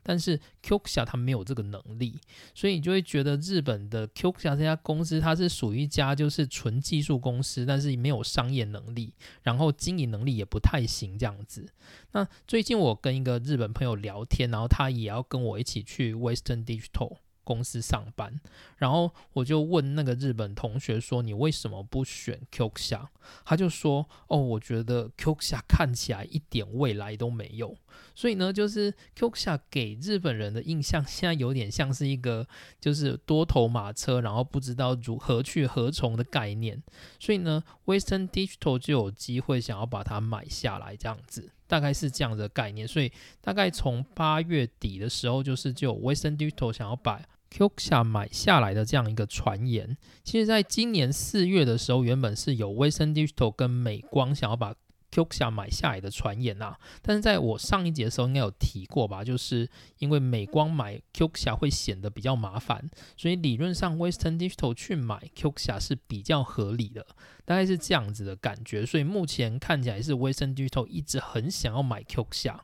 [0.03, 2.19] 但是 Qxia 它没有这个能力，
[2.53, 11.67] 所以你就会觉得日本的 Qxia 这家公司它是属于一家就是纯技术公司，但是没有商业能力，然后经营能力也不太行这样子。
[12.11, 17.17] 那最近我跟一个日本朋友聊天，然后他也要跟我一起去 Western Digital。
[17.43, 18.39] 公司上班，
[18.77, 23.07] 然后我就问那个日本同学说：“你为什么不选 QX？”
[23.45, 27.75] 他就说：“哦，我觉得 QX 看起来一点未来都没有。”
[28.15, 32.47] 所以呢，就是 QX 给日本人的印象现在有点像是一个
[32.79, 36.81] 就是多头马车，然后不知道如何去何从的概念。
[37.19, 41.51] 所以呢，Western Digital 就有机会想要把它买下来，这样子。
[41.71, 43.09] 大概是这样的概念，所以
[43.39, 49.95] 大概从八月底的时候，就是就 Western Digital 想要把 Qxia 买下来的这样一个传言。
[50.21, 54.75] 其实，在今年四月的时候，原本是有 Western Digital 跟美光想要把
[55.11, 59.69] Qxia 买下来的传言呐，但是在我上一节的时候应该有提过吧，就是
[59.99, 67.05] 因为美光买 Qxia 会显得比较麻烦，所以理论上 Western Digital 去买 Qxia 是比较合理的，
[67.51, 68.85] 大概是这样子的感觉。
[68.85, 72.57] 所以目前看起来是 Western Digital 一直很想要买 Qxia。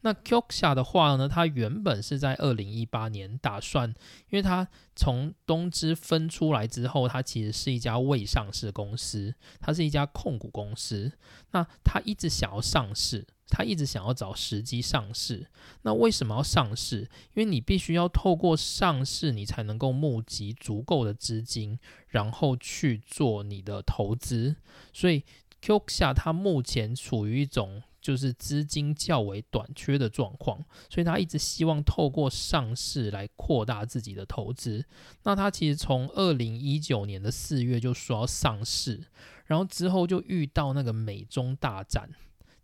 [0.00, 3.90] 那 Qxia 的话呢，它原本是在二零一八年打算，
[4.30, 4.66] 因为它
[4.96, 11.12] 从东芝分出来之后，它其实是一家未上市公司，它是一家控股公司。
[11.50, 15.46] 那它一直想要上市，他一直想要找时机上市。
[15.82, 17.00] 那为什么要上市？
[17.34, 21.78] 因为你必须要透过上市，你才能够募集足够的资金，
[22.08, 24.56] 然后去做你的投资。
[24.92, 25.24] 所以
[25.60, 27.82] Qxia 它目前处于一种。
[28.02, 34.82] 就是资金较为短缺的状况，所以他一直希望透过上市来扩大自己的投资。
[35.24, 39.04] 那他其实从二零一九年的四月就说要上市，
[39.44, 42.08] 然后之后就遇到那个美中大战，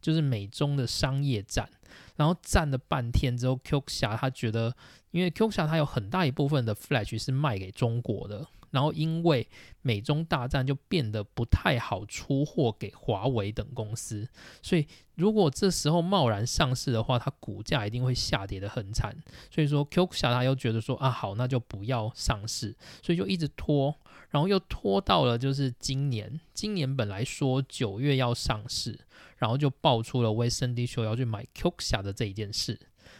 [0.01, 1.69] 就是美中的商业战，
[2.17, 4.75] 然后战了半天之后，Qxia 他觉得，
[5.11, 8.47] 因为 Qxia 它有很大一部分的 Flash 是卖给中国的。
[8.73, 9.49] 然后因为
[9.81, 14.29] 美中大战就变得不太好出货给华为等公司，
[14.61, 19.17] 所以如果这时候贸然上市的话，它股价一定会下跌的很惨。
[19.51, 23.95] 所以说 Q 侠他又觉得说啊好，那就不要上市，所以就一直拖，
[24.29, 28.99] 然后又拖到了就是今年，今年本来说九月要上市，
[29.37, 32.79] 然后就爆出了 Western Digital 要去买 Q 侠的这一件事，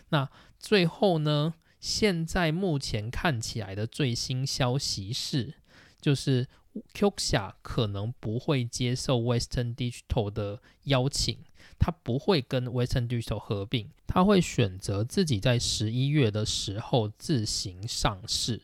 [0.09, 1.55] 那最后呢？
[1.79, 5.55] 现在目前看起来的最新消息是，
[6.01, 6.49] 就是
[6.95, 11.39] Qxia 可能不会接受 Western Digital 的邀请，
[11.79, 18.63] 他不会跟 Western Digital 合并，他会选择自己在十一月的时候自行上市。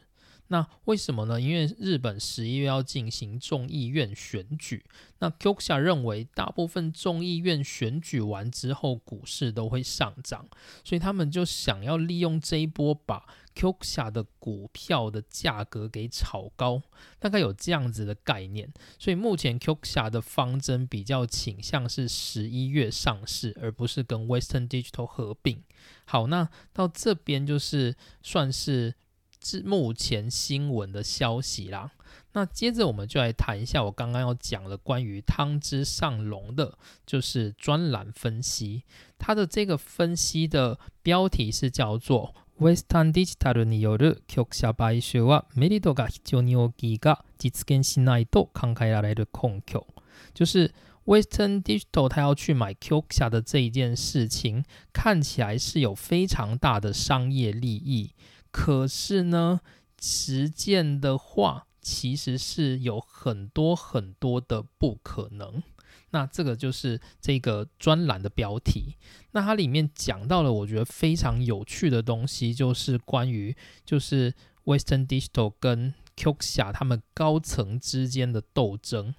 [0.52, 1.40] 那为什么呢？
[1.40, 4.84] 因为日本十一月要进行众议院选举，
[5.18, 10.46] 那 Qxia 认为大部分众议院选举完之后，股市都会上涨，
[10.84, 13.24] 所以他们就想要利用这一波把
[13.54, 16.82] Qxia 的股票的价格给炒高，
[17.18, 18.70] 大概有这样子的概念。
[18.98, 25.62] 所以目前 Qxia 的方针比较倾向是十一月上市，而不是跟 Western Digital 合并。
[26.04, 28.94] 好，那到这边就是算是。
[29.43, 31.91] 是目前新闻的消息啦。
[32.33, 38.83] 那接着我们就来谈一下我刚刚要讲的关于汤之上龙的，就是专栏分析。
[39.17, 49.87] 它的这个分析的标题是叫做 “Western Digital による局社買収はメリットが非常に大きいが実現しないと考えられる根拠”。
[50.35, 50.73] 就是
[51.05, 54.63] Western Digital 它要去买 Q 下的这一件事情，
[54.93, 58.11] 看起来是有非常大的商业利益。
[58.52, 59.60] 可是呢，
[59.98, 65.62] 实践的话，其实是有很多很多的不可能。
[66.10, 68.96] 那这个就是这个专栏的标题。
[69.30, 74.34] 那它里面讲到了，我觉得非常有趣的东西，就是关于就是
[74.66, 79.14] Western Digital 跟 Qxia 他们高层之间的斗争。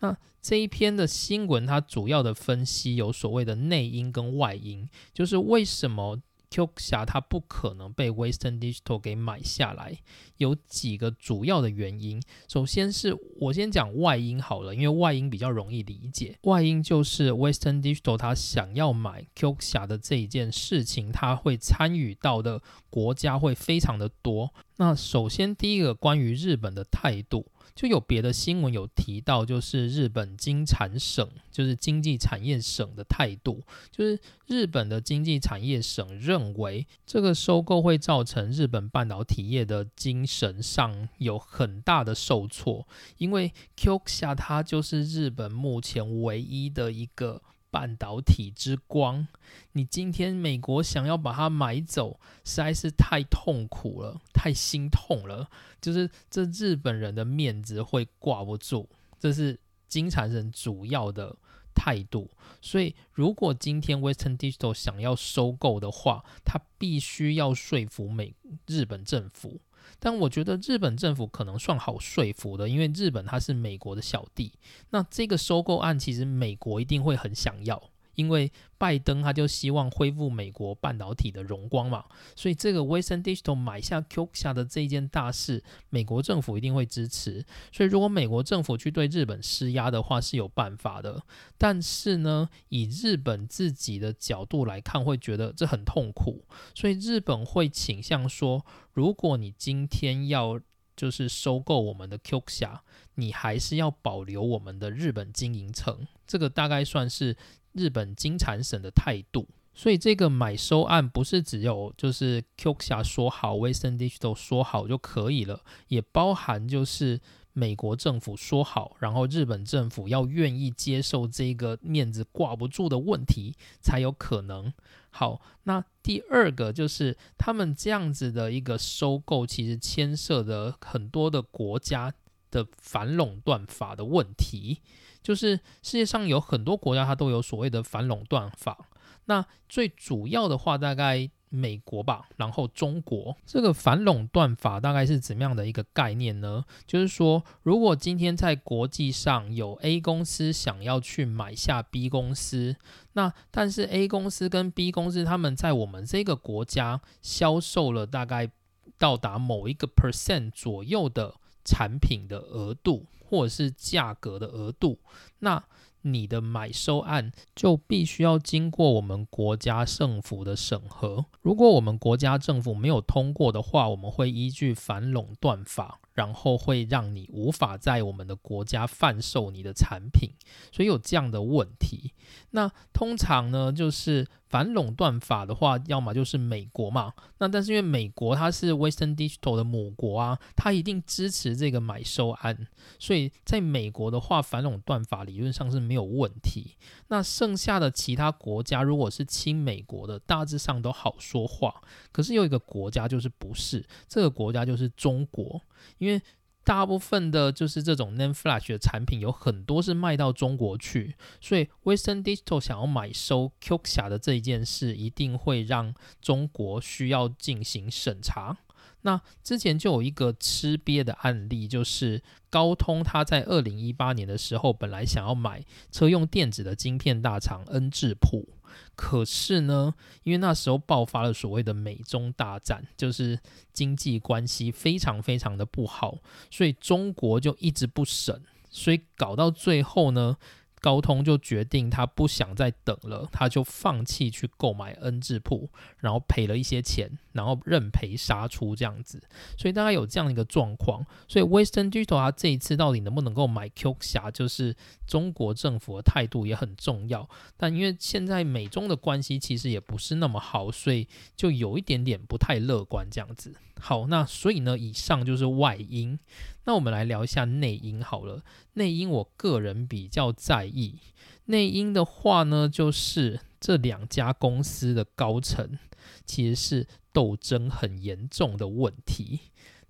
[0.00, 6.20] 那这一篇的新闻，它主要的分析有所谓的内因跟外因，就是为什么。
[6.54, 9.98] Q 侠它不可能被 Western Digital 给买下来，
[10.36, 12.22] 有几个主要的原因。
[12.46, 16.38] 首先是我先讲外因好了，因为外因比较容易理解。
[16.42, 24.54] 外因就是 Western Digital 它想要买 Q 侠的这一件事情，它会参与到的国家会非常的多。
[24.76, 27.46] 那首先第一个关于日本的态度。
[27.74, 42.86] 就有别的新闻有提到，就是日本经产省，就是经济产业省的态度，就是日本的经济产业省认为这个收购会造成日本半导体业的精神上有很大的受挫，
[43.18, 47.42] 因为 Qxia 它就是日本目前唯一的一个。
[47.74, 49.26] 半导体之光，
[49.72, 55.50] 你今天美国想要把它买走，实在是太痛苦了，太心痛了。
[55.80, 58.86] 就是这日本人的面子会挂不住，
[59.18, 59.58] 这是
[59.88, 61.36] 金产人主要的
[61.74, 62.30] 态度。
[62.62, 68.36] 所以，如果今天 Western Digital 想要收购的话，他必须要说服美
[68.68, 69.60] 日本政府。
[69.98, 74.52] 但我觉得日本政府可能算好说服的，因为日本它是美国的小弟。
[74.90, 82.04] 那这个收购案其实美国一定会很想要，因为拜登他就希望恢复美国半导体的荣光嘛，
[82.36, 87.44] 所以这个 Western Digital 买下 Quxia 的这一件大事，美国政府一定会支持。
[87.72, 91.22] 所以如果美国政府去对日本施压的话，是有办法的。
[91.56, 96.44] 但是呢，以日本自己的角度来看，会觉得这很痛苦，
[96.74, 100.60] 所以日本会倾向说，如果你今天要
[100.94, 102.80] 就是收购我们的 Quxia，
[103.14, 106.06] 你还是要保留我们的日本经营层。
[106.26, 107.36] 这个大概算是。
[107.74, 117.20] 日本金产省的态度，所以这个买收案不是只有就是 Q 侠说好，Western Digital 说好就可以了，也包含就是
[117.52, 124.72] 美国政府说好，然后日本政府要愿意接受这个面子挂不住的问题才有可能。
[125.10, 132.12] 好，那第二个就是他们这样子的一个收购，其实牵涉的很多的国家
[132.54, 134.80] 的反垄断法的问题。
[135.22, 138.88] 就是世界上有很多国家，它都有所谓的反垄断法。
[139.24, 146.64] 那最主要的话，大概美国吧，然后中国这个反垄断法大概是怎么样的一个概念呢？
[146.86, 152.76] 就是说，如果今天在国际上有 A 公司想要去买下 B 公司，
[153.14, 158.50] 那但是 A 公司跟 B 公司他们在我们这个国家销售了大概
[158.98, 163.06] 到达某一个 percent 左右的产品的额度。
[163.26, 164.98] 或者是价格的额度，
[165.40, 165.64] 那
[166.02, 171.24] 你的买收案就必须要经过我们国家政府的审核。
[171.40, 176.00] 如果我们国家政府没有通过的话，我们会依据反垄断法。
[176.14, 180.30] 然后会让你无法在我们的国家贩售你的产品，
[180.72, 182.12] 所以有这样的问题。
[182.50, 187.12] 那通常呢，就是反垄断法的话，要么就是美国嘛。
[187.38, 192.66] 那但是因为美国它是 Western Digital 的母国啊，它一定支持这个买收案，
[192.98, 196.76] 所以在美国的话，反垄断法理论上是没有问题。
[197.08, 201.82] 那剩下的其他国家，如果是亲美国的，大致上都好说话。
[202.12, 205.60] 可是有一个国家就是不是，这个国家就是中国。
[205.98, 206.20] 因为
[206.62, 218.56] 大部分的就是这种 Name Flash 的产品有很多是卖到中国去，所以 Western Digital 想要买收 QXia 的这一件事，一定会让中国需要进行审查。
[219.02, 225.62] 那之前就有一个吃瘪的案例，就是高通它在二零一八年的时候，本来想要买
[225.92, 228.48] 车用电子的晶片大厂恩智浦。
[228.94, 233.38] 可是呢，因为那时候爆发了所谓的美中大战，就是
[233.72, 236.18] 经济关系非常非常的不好，
[236.50, 240.36] 所以中国就一直不审，所以搞到最后呢。
[240.80, 249.20] 高通就决定他不想再等了，他就放弃去购买恩智浦，然后赔了一些钱，然后认赔杀出这样子，
[249.58, 251.04] 所以大概有这样一个状况。
[251.28, 254.74] 所以 Western Digital 它这一次到底能不能够买 Q 侠，就是
[255.06, 257.28] 中国政府的态度也很重要。
[257.56, 261.06] 但因为现在美中的关系其实也不是那么好，所以
[261.36, 263.54] 就有一点点不太乐观这样子。
[263.80, 266.18] 好，那所以呢，以上就是外因。
[266.64, 268.42] 那我们来聊一下内因好了。
[268.74, 271.00] 内因我个人比较在意。
[271.46, 275.78] 内因的话呢，就是这两家公司的高层
[276.24, 279.40] 其实是斗争很严重的问题。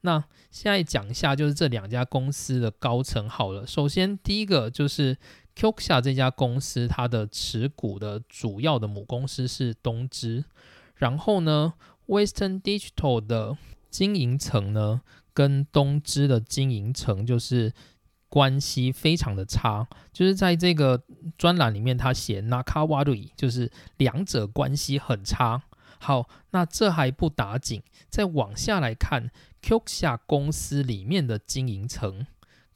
[0.02, 0.22] 那
[0.52, 3.66] 现在讲一下，就是这两家公司的高层好了。
[3.66, 5.16] 首先第一个就是
[5.56, 10.44] Qxia 这家公司，它的持股的主要的母公司是东芝。
[10.94, 11.74] 然后呢
[12.06, 13.56] ，Western Digital 的
[13.90, 15.00] 经营层呢？
[15.32, 17.72] 跟东芝的经营层就是
[18.28, 21.02] 关系非常的差，就是在这个
[21.36, 25.64] 专栏里面，他写 Nakawari，就是两者关系很差。
[26.04, 29.30] 好，那这还不打紧，再往下来看
[29.62, 32.26] q u x i a 公司里面的经营层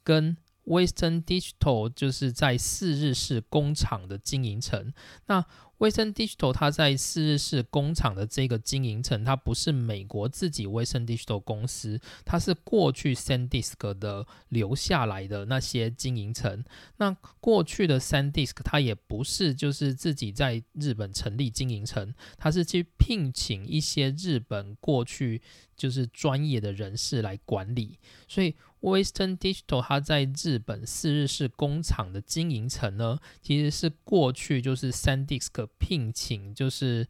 [0.03, 4.91] 跟 Western Digital 就是在四日市工厂的经营层，
[5.27, 5.45] 那。
[5.79, 16.63] Western Digital 它在四日市工厂的这个经营层，它不是美国自己 Western Digital 公司，它是过去 SanDisk 的留下来的那些经营层。
[16.97, 25.41] 那过去的 SanDisk 它也不是就是自己在日本成立经营层，它是去聘请一些日本过去
[25.75, 28.53] 就是专业的人士来管理，所以。
[28.81, 37.07] Western Digital 它在日本四日市工厂的经营层呢，其实是过去就是 SanDisk 聘请，就是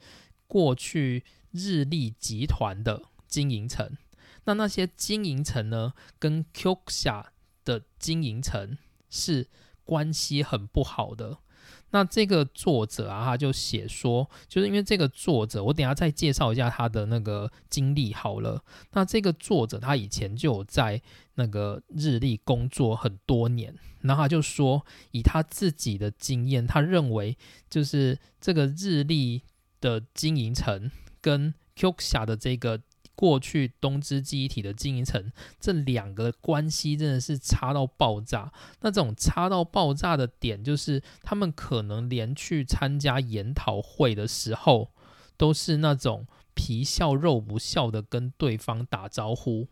[0.47, 3.97] 过去日立集团的经营层。
[4.45, 7.25] 那那些经营层呢，跟 Kioxia
[7.63, 8.77] 的经营层
[9.09, 9.47] 是
[9.83, 11.37] 关系很不好的。
[11.91, 18.63] 那这个作者啊，他就写说，就是因为这个作者，我等下再介绍一下他的那个经历好了。
[18.91, 21.01] 那这个作者他以前就有在
[21.39, 27.35] 那个日立工作很多年，然后他就说，以他自己的经验，他认为
[27.71, 29.41] 就是这个日立
[29.81, 32.81] 的经营层跟 Q 下的这个。
[33.15, 35.29] 过去东芝记忆体的经营层
[35.59, 38.49] 这两个关系真的是差到爆炸。
[38.79, 44.91] 那这种差到爆炸的点，就是他们可能连去参加研讨会的时候，
[45.35, 49.67] 都是那种皮笑肉不笑的跟对方打招呼。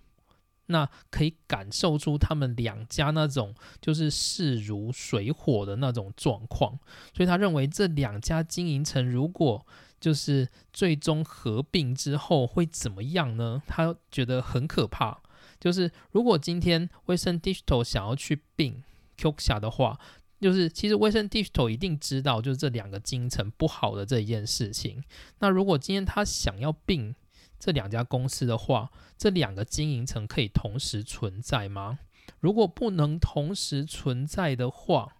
[0.68, 6.80] 那可以感受出他们两家那种就是势如水火的那种状况。
[7.14, 9.66] 所以他认为这两家经营层如果
[10.00, 13.62] 就是最终合并之后会怎么样呢？
[13.66, 15.20] 他觉得很可怕。
[15.60, 18.84] 就是如果今天威森 Digital 想要去并
[19.18, 20.00] Q 下的话，
[20.40, 25.04] 就是其实威森 Digital 一定知道就是这两个经营层不好的这一件事情。
[25.40, 27.16] 那如果今天他想要并
[27.60, 32.00] 这两家公司的话，这两个经营层可以同时存在吗？
[32.40, 35.18] 如果不能同时存在的话，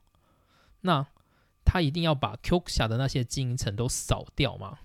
[0.82, 1.08] 那
[1.66, 4.80] 他一定要把 Q 下的那些经营层都扫掉吗？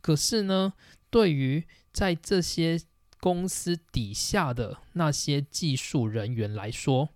[0.00, 0.74] 可是呢，
[1.10, 2.80] 对于在这些
[3.20, 7.08] 公司底下的那些技术人员来说，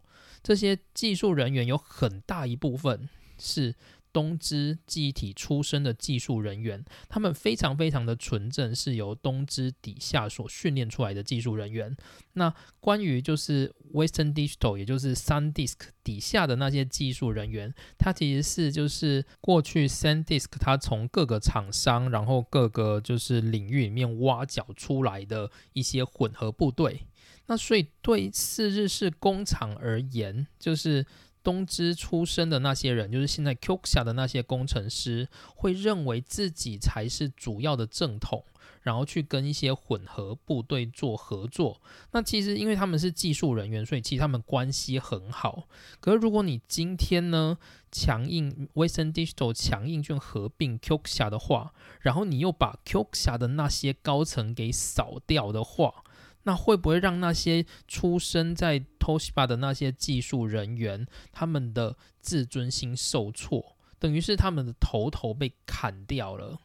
[0.42, 3.74] 这些技术人员有很大一部分是。
[4.12, 11.96] 东芝记忆体出身的技术人员，他们非常非常的纯正，是由东芝底下所训练出来的技术人员。
[12.34, 27.06] 那关于就是 Western Digital，也就是 SunDisk 底下的那些技术人员，他其实是就是过去 SunDisk 他从各个厂商，然后各个就是领域里面挖角出来的一些混合部队。
[27.46, 31.04] 那所以对四日式工厂而言，就是
[31.42, 38.44] 东芝出身的那些人，就是现在 Qxia 的那些工程师，会认为自己才是主要的正统，
[38.82, 41.80] 然后去跟一些混合部队做合作。
[42.12, 45.68] 那其实因为他们是技术人员，所以其实他们关系很好。
[46.00, 47.58] 可是如果你今天呢
[47.90, 56.04] 强硬 Western Digital 强硬去合并 Qxia 的话，然后你又把 Qxia 的那些高层给扫掉的话，
[56.44, 66.58] 那会不会让那些出生在 Toshiba 的那些技术人员，他们的自尊心受挫，等于是他们的头头被砍掉了？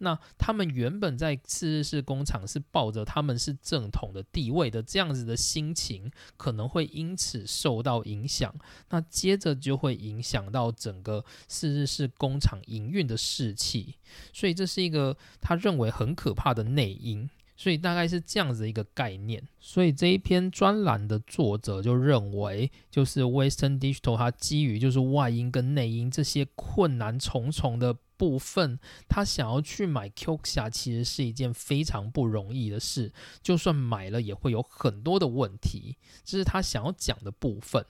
[0.00, 8.54] 那他们原本在次日式工厂是抱着他们是正统的地位的这样子的心情，可能会因此受到影响。
[8.90, 13.96] 那接着就会影响到整个次日式工厂营运的士气，
[14.32, 17.28] 所以这是一个他认为很可怕的内因。
[17.58, 28.78] 所以大概是这样子一个概念，所以这一篇专栏的作者就认为，就是 Western Digital 它基于就是外因跟内因这些困难重重的部分，
[29.08, 37.84] 他想要去买 QXa，其实是一件非常不容易的事，就算买了也会有很多的问题，这是他想要讲的部分。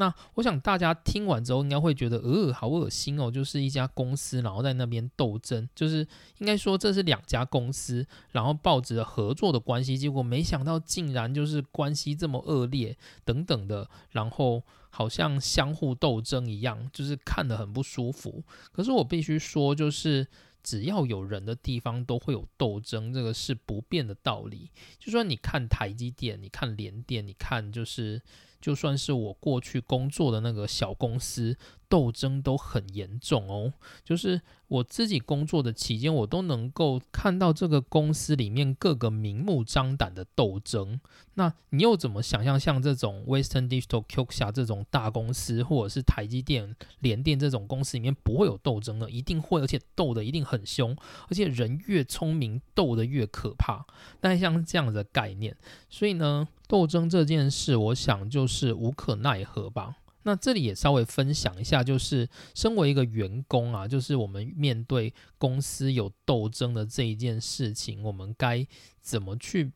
[0.00, 5.98] 那我想大家听完之后应该会觉得，呃，好恶心哦，就是一家公司，然后在那边斗争，就是
[6.38, 12.96] 应该说这是两家公司，然后抱着合作的关系，结果没想到竟然就是关系这么恶劣
[13.26, 18.42] 等等的，然后好像相互斗争一样，就是看得很不舒服。
[18.72, 20.26] 可是我必须说，就是
[20.62, 24.70] 只要有人的地方都会有斗争，这个是不变的道理。
[24.98, 28.22] 就说你看台积电，你看联电，你看就是。
[28.60, 31.56] 就算是我过去工作的那个小公司，
[31.90, 33.74] 斗争都很严重哦。
[34.02, 40.98] 就是我自己工作的期间，我都能够看到这个公司里面各个明目张胆的斗争。
[41.34, 49.10] 那你又怎么想象像这种 Western Digital、Q 下这种大公司，或者是台积电、联电这种公司里面不会有斗争呢？
[49.10, 50.96] 一定会，而且斗的一定很凶，
[51.28, 53.84] 而且人越聪明，斗的越可怕。
[54.20, 55.56] 但像这样的概念，
[55.88, 56.48] 所以呢？
[56.68, 59.96] 斗争这件事，我想就是无可奈何吧。
[60.22, 68.66] 那这里也稍微分享一下，就是身为一个员工啊，就是我们面对公司有斗争的这一件事情，我们该
[69.00, 69.72] 怎么去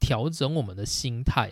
[0.00, 1.50] 调整我们的心态？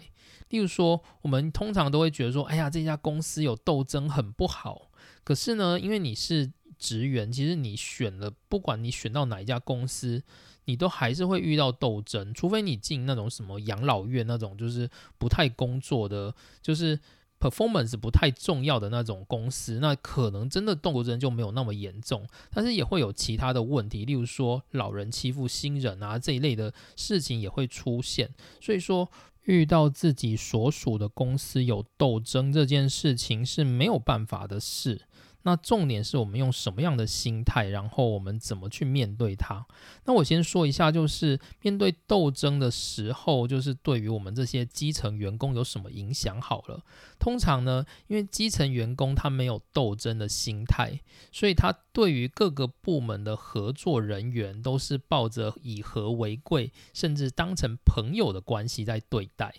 [0.49, 4.90] 例如说，我们通常都会觉得说，哎呀，这家公司有斗争很不好。
[5.24, 10.22] 可是呢，因为你是职员，其实你选了，不管你选到哪一家公司。
[10.66, 14.88] 你都还是会遇到斗争，除非你进那种什么养老院那种，就是
[15.18, 16.32] 不太工作的，
[16.62, 16.97] 就是
[17.43, 22.24] performance 不太重要的那种公司，那可能真的斗争就没有那么严重。
[22.51, 28.30] 但是也会有其他的问题，例如说老人欺负新人啊这一类的事情也会出现。
[28.61, 29.11] 所以说，
[29.45, 35.03] 遇到自己所属的公司有斗争这件事情是没有办法的事。
[35.43, 39.66] 那重点是我们用什么样的心态，然后我们怎么去面对它。
[40.05, 46.40] 那我先说一下，就是面对斗争的时候，就是对于我们这些基层员工有什么影响？
[46.40, 46.84] 好了，
[47.18, 59.53] 通常呢，因为基层员工他没有斗争的心态，所以他对于各个部门的合作人员都是抱着以和为贵，甚至当成朋友的关系在对待。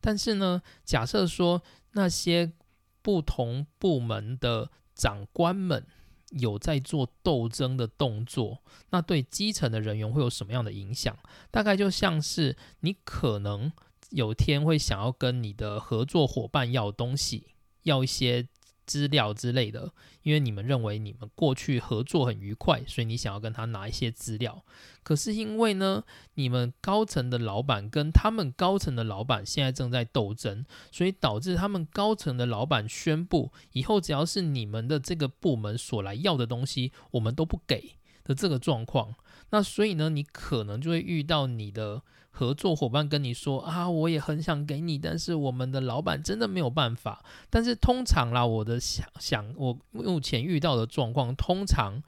[0.00, 1.62] 但是呢，假设说
[1.92, 2.52] 那些
[3.00, 5.86] 不同部门的长官们
[6.30, 11.16] 有在做斗争的动作，那对基层的人员会有什么样的影响？
[11.50, 13.72] 大概就像是你可能
[14.10, 17.48] 有天会想要跟你的合作伙伴要东西，
[17.82, 18.48] 要一些。
[18.86, 24.64] 资料之类的，因为你们认为你们过去合作很愉快，所以你想要跟他拿一些资料。
[25.02, 26.04] 可是因为呢，
[26.34, 39.14] 你们高层的老板跟他们高层的老板现在正在斗争，所以导致他们高层的老板宣布，以后只要是你们的这个部门所来要的东西，我们都不给的这个状况。
[39.50, 42.02] 那所以呢，你可能就会遇到你的。
[42.36, 47.24] 合作伙伴跟你说啊，我也很想给你，但是我们的老板真的没有办法。
[47.48, 52.02] 但是通常啦，我的想想，我目前遇到的状况，通常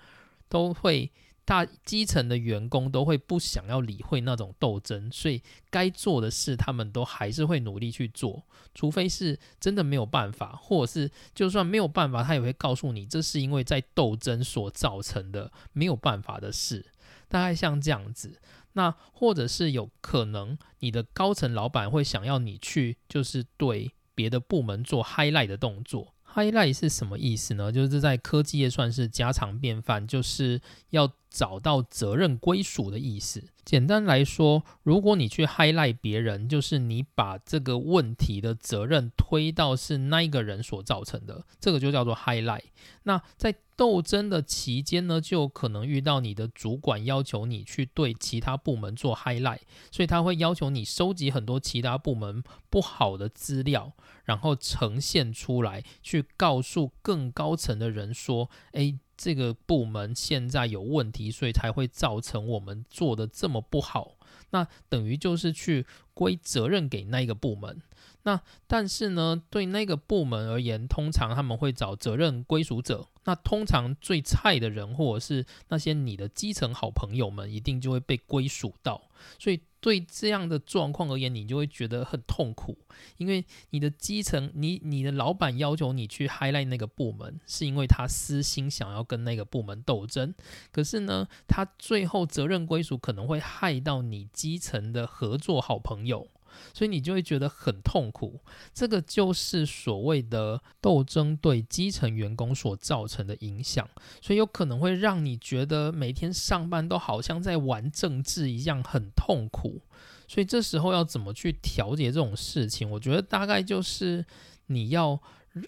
[0.48, 1.12] 都会
[1.44, 8.42] 大基层的员工都会不想要理会那种斗争，所以该做的事他们都还是会努力去做，
[8.74, 16.84] 除非是真的没有办法，或者是就算没有办法，他也会告诉你，这是因为在斗争所造成的没有办法的事，
[17.28, 18.40] 大概像这样子。
[18.72, 26.14] 那或者是有可能，你的高层老板会想要你去，就是对别的部门做 highlight 的动作。
[26.34, 27.72] highlight 是什么意思呢？
[27.72, 30.60] 就是在科技业算是家常便饭，就是
[30.90, 33.42] 要找到责任归属的意思。
[33.66, 42.62] 简单来说，如果你去 highlight 别人，就是你把这个问题的责任推到是那一个人所造成的，这个就叫做 highlight。
[43.02, 53.94] 那在斗争的期间呢，就可能遇到你的主管要求你去对其他部门做 highlight，所以他会要求你收集很多其他部门不好的资料，
[54.24, 59.00] 然后呈现出来，去告诉更高层的人说，诶。
[59.16, 64.16] 这个部门现在有问题，所以才会造成我们做的这么不好。
[64.50, 67.82] 那等于就是去归责任给那个部门。
[68.22, 73.08] 那但是呢，对那个部门而言，通常他们会找责任归属者。
[73.26, 79.02] 那通常最菜的人，或者是那些你的基层好朋友们，一定就会被归属到。
[79.38, 82.78] 所以对这样的状况而言，你就会觉得很痛苦，
[83.16, 90.34] 因为你的基层，你你的老板要求你去 highlight 那个部门，是因为他私心想要跟那个部门斗争。
[90.70, 96.28] 可是呢，他最后责任归属可能会害到你基层的合作好朋友。
[96.74, 98.40] 所以你就会觉得很痛苦，
[98.72, 103.88] 这个就是所谓的斗争对基层员工所造成的影响，
[104.20, 109.80] 所以有可能会让你觉得每天上班都好像在玩政治一样，很痛苦。
[110.28, 112.90] 所以这时候要怎么去调节这种事情？
[112.90, 114.24] 我觉得大概就是
[114.66, 115.20] 你要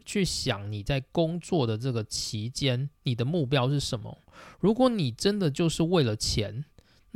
[0.04, 4.18] 去想你在工作的这个期间，你的目标是什么？
[4.60, 6.64] 如果你真的就是为了钱。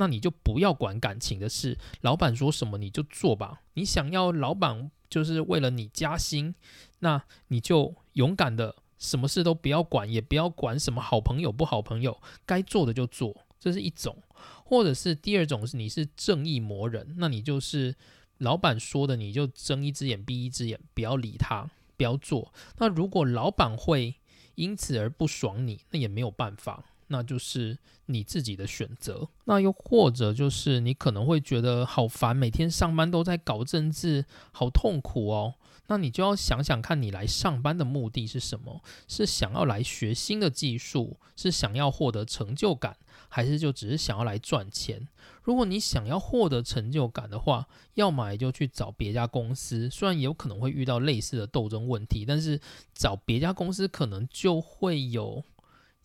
[0.03, 3.63] 那你就不要管感情的事，老板说什么你就做吧。
[3.75, 6.53] 你想要老板就是为了你加薪，
[6.99, 14.21] 那你就勇敢的什么事都不要管，也不要管什么好朋友不好朋友，该做的就做，这是一种。
[14.65, 17.95] 或者是第二种是你是正义魔人，那你就是
[18.39, 22.53] 老板说的你就睁一只眼闭一只眼，不要理他，不要做。
[22.79, 24.17] 那如果老板会
[24.57, 26.83] 因此而不爽你，那也没有办法。
[27.13, 29.29] 那就是你自己的选择。
[29.45, 35.55] 那又或者就是你可能会觉得好烦，每天上班都在搞政治，好痛苦哦。
[35.89, 38.81] 那你就要想想看，你来上班的目的是什么？
[39.07, 42.97] 是想要来学新的技术，是想要获得成就感，
[43.29, 45.07] 还是就只是想要来赚钱？
[45.43, 52.59] 如果你想要获得成就感的话，要么就去找别家公司，虽然有可能会遇到类似的斗争问题，但是
[52.95, 55.45] 找别家公司可能就会有。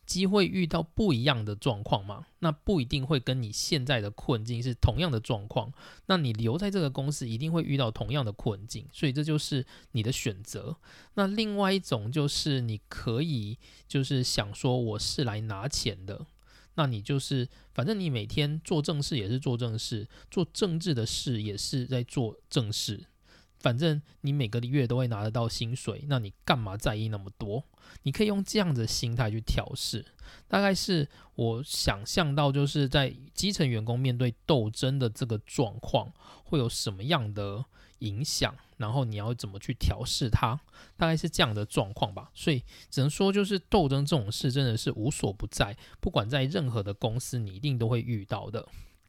[0.08, 2.26] 机会遇到不一样的状况嘛？
[2.40, 5.72] 那不一定会跟你现在的困境是同样的状况。
[6.08, 10.78] 那你留在这个公司一定会遇到同样的困境，所以这就是你的选择。
[11.16, 16.26] 那另外一种就是你可以就是想说我是来拿钱的，
[16.76, 23.06] 那你就是反正你每天做正事也是做正事，做政治的事也是在做正事。
[23.60, 27.64] 反正你每个月都会拿得到薪水，那你干嘛在意那么多？
[28.04, 30.06] 你可以用这样的心态去调试。
[30.48, 36.12] 大概是我想象到，就是在基层员工面对斗争的这个状况，
[36.44, 37.64] 会有什么样的
[38.00, 40.60] 影响，然后你要怎么去调试它，
[40.98, 42.30] 大概是这样的状况吧。
[42.34, 48.68] 所以只能说，就是斗争这种事真的是无所不在，不管在任何的公司，你一定都会遇到的。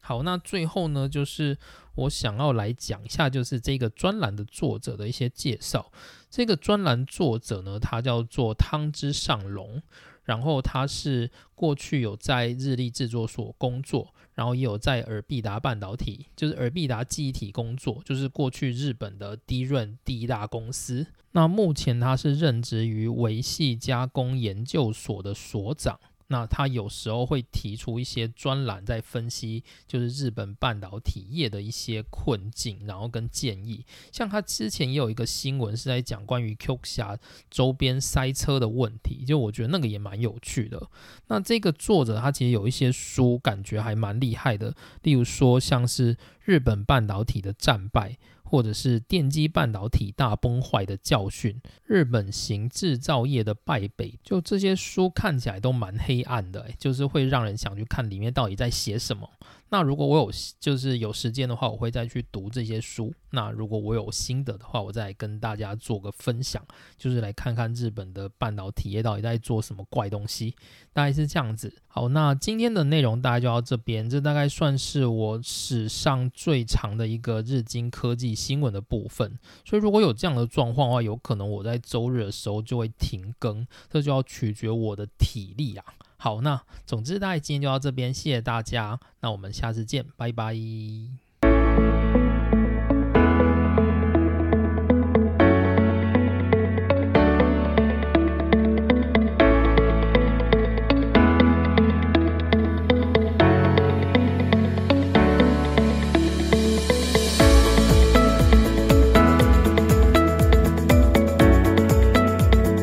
[0.08, 1.58] 好，那最后呢，就是
[1.96, 5.92] 我想要来讲一下，就是这个专栏的作者的一些介绍。
[6.30, 9.82] 这个专栏作者呢，他叫做汤之上龙，
[10.24, 21.06] 然后他是过去有在日立制作所工作，然后也有在尔必达半导体，就是尔必达记忆体工作，就是过去日本的低润第一大公司。
[21.32, 26.00] 那目前他是任职于维系加工研究所的所长。
[26.30, 33.84] 那他有时候会提出一些专栏，在分析就是日本半导体业的一些困境，然后跟建议。
[34.12, 37.18] 像他之前也有一个新闻是在讲关于 Q 峡
[37.50, 40.88] 周边塞车的问题，就我觉得那个也蛮有趣的。
[41.28, 48.18] 那这个作者他其实有一些书，感觉还蛮厉害的，例如说像是日本半导体的战败。
[48.48, 59.28] 或者是电机半导体大崩坏的教训，日本型制造业的败北，就这些书看起来都蛮黑暗的，就是会让人想去看里面到底在写什么。
[59.70, 63.12] 那如果我有就是有时间的话，我会再去读这些书。
[63.30, 66.64] 那如果我有心得的话，我再跟大家做个分享，
[66.96, 70.54] 就是来看看日本的半导体业到底在做什么怪东西，
[70.94, 71.70] 大概是这样子。
[71.86, 79.38] 好，那今天的内容大概就到这边，这大概算是我史上最长的一个日经科技新闻的部分。
[79.66, 85.84] 所以如果有这样的状况的话，有可能我在周日的时候就会停更，这就要取决我的体力啊。
[86.18, 90.54] 好，那总之大家今天就到这边，谢谢大家，那我们下次见，拜拜。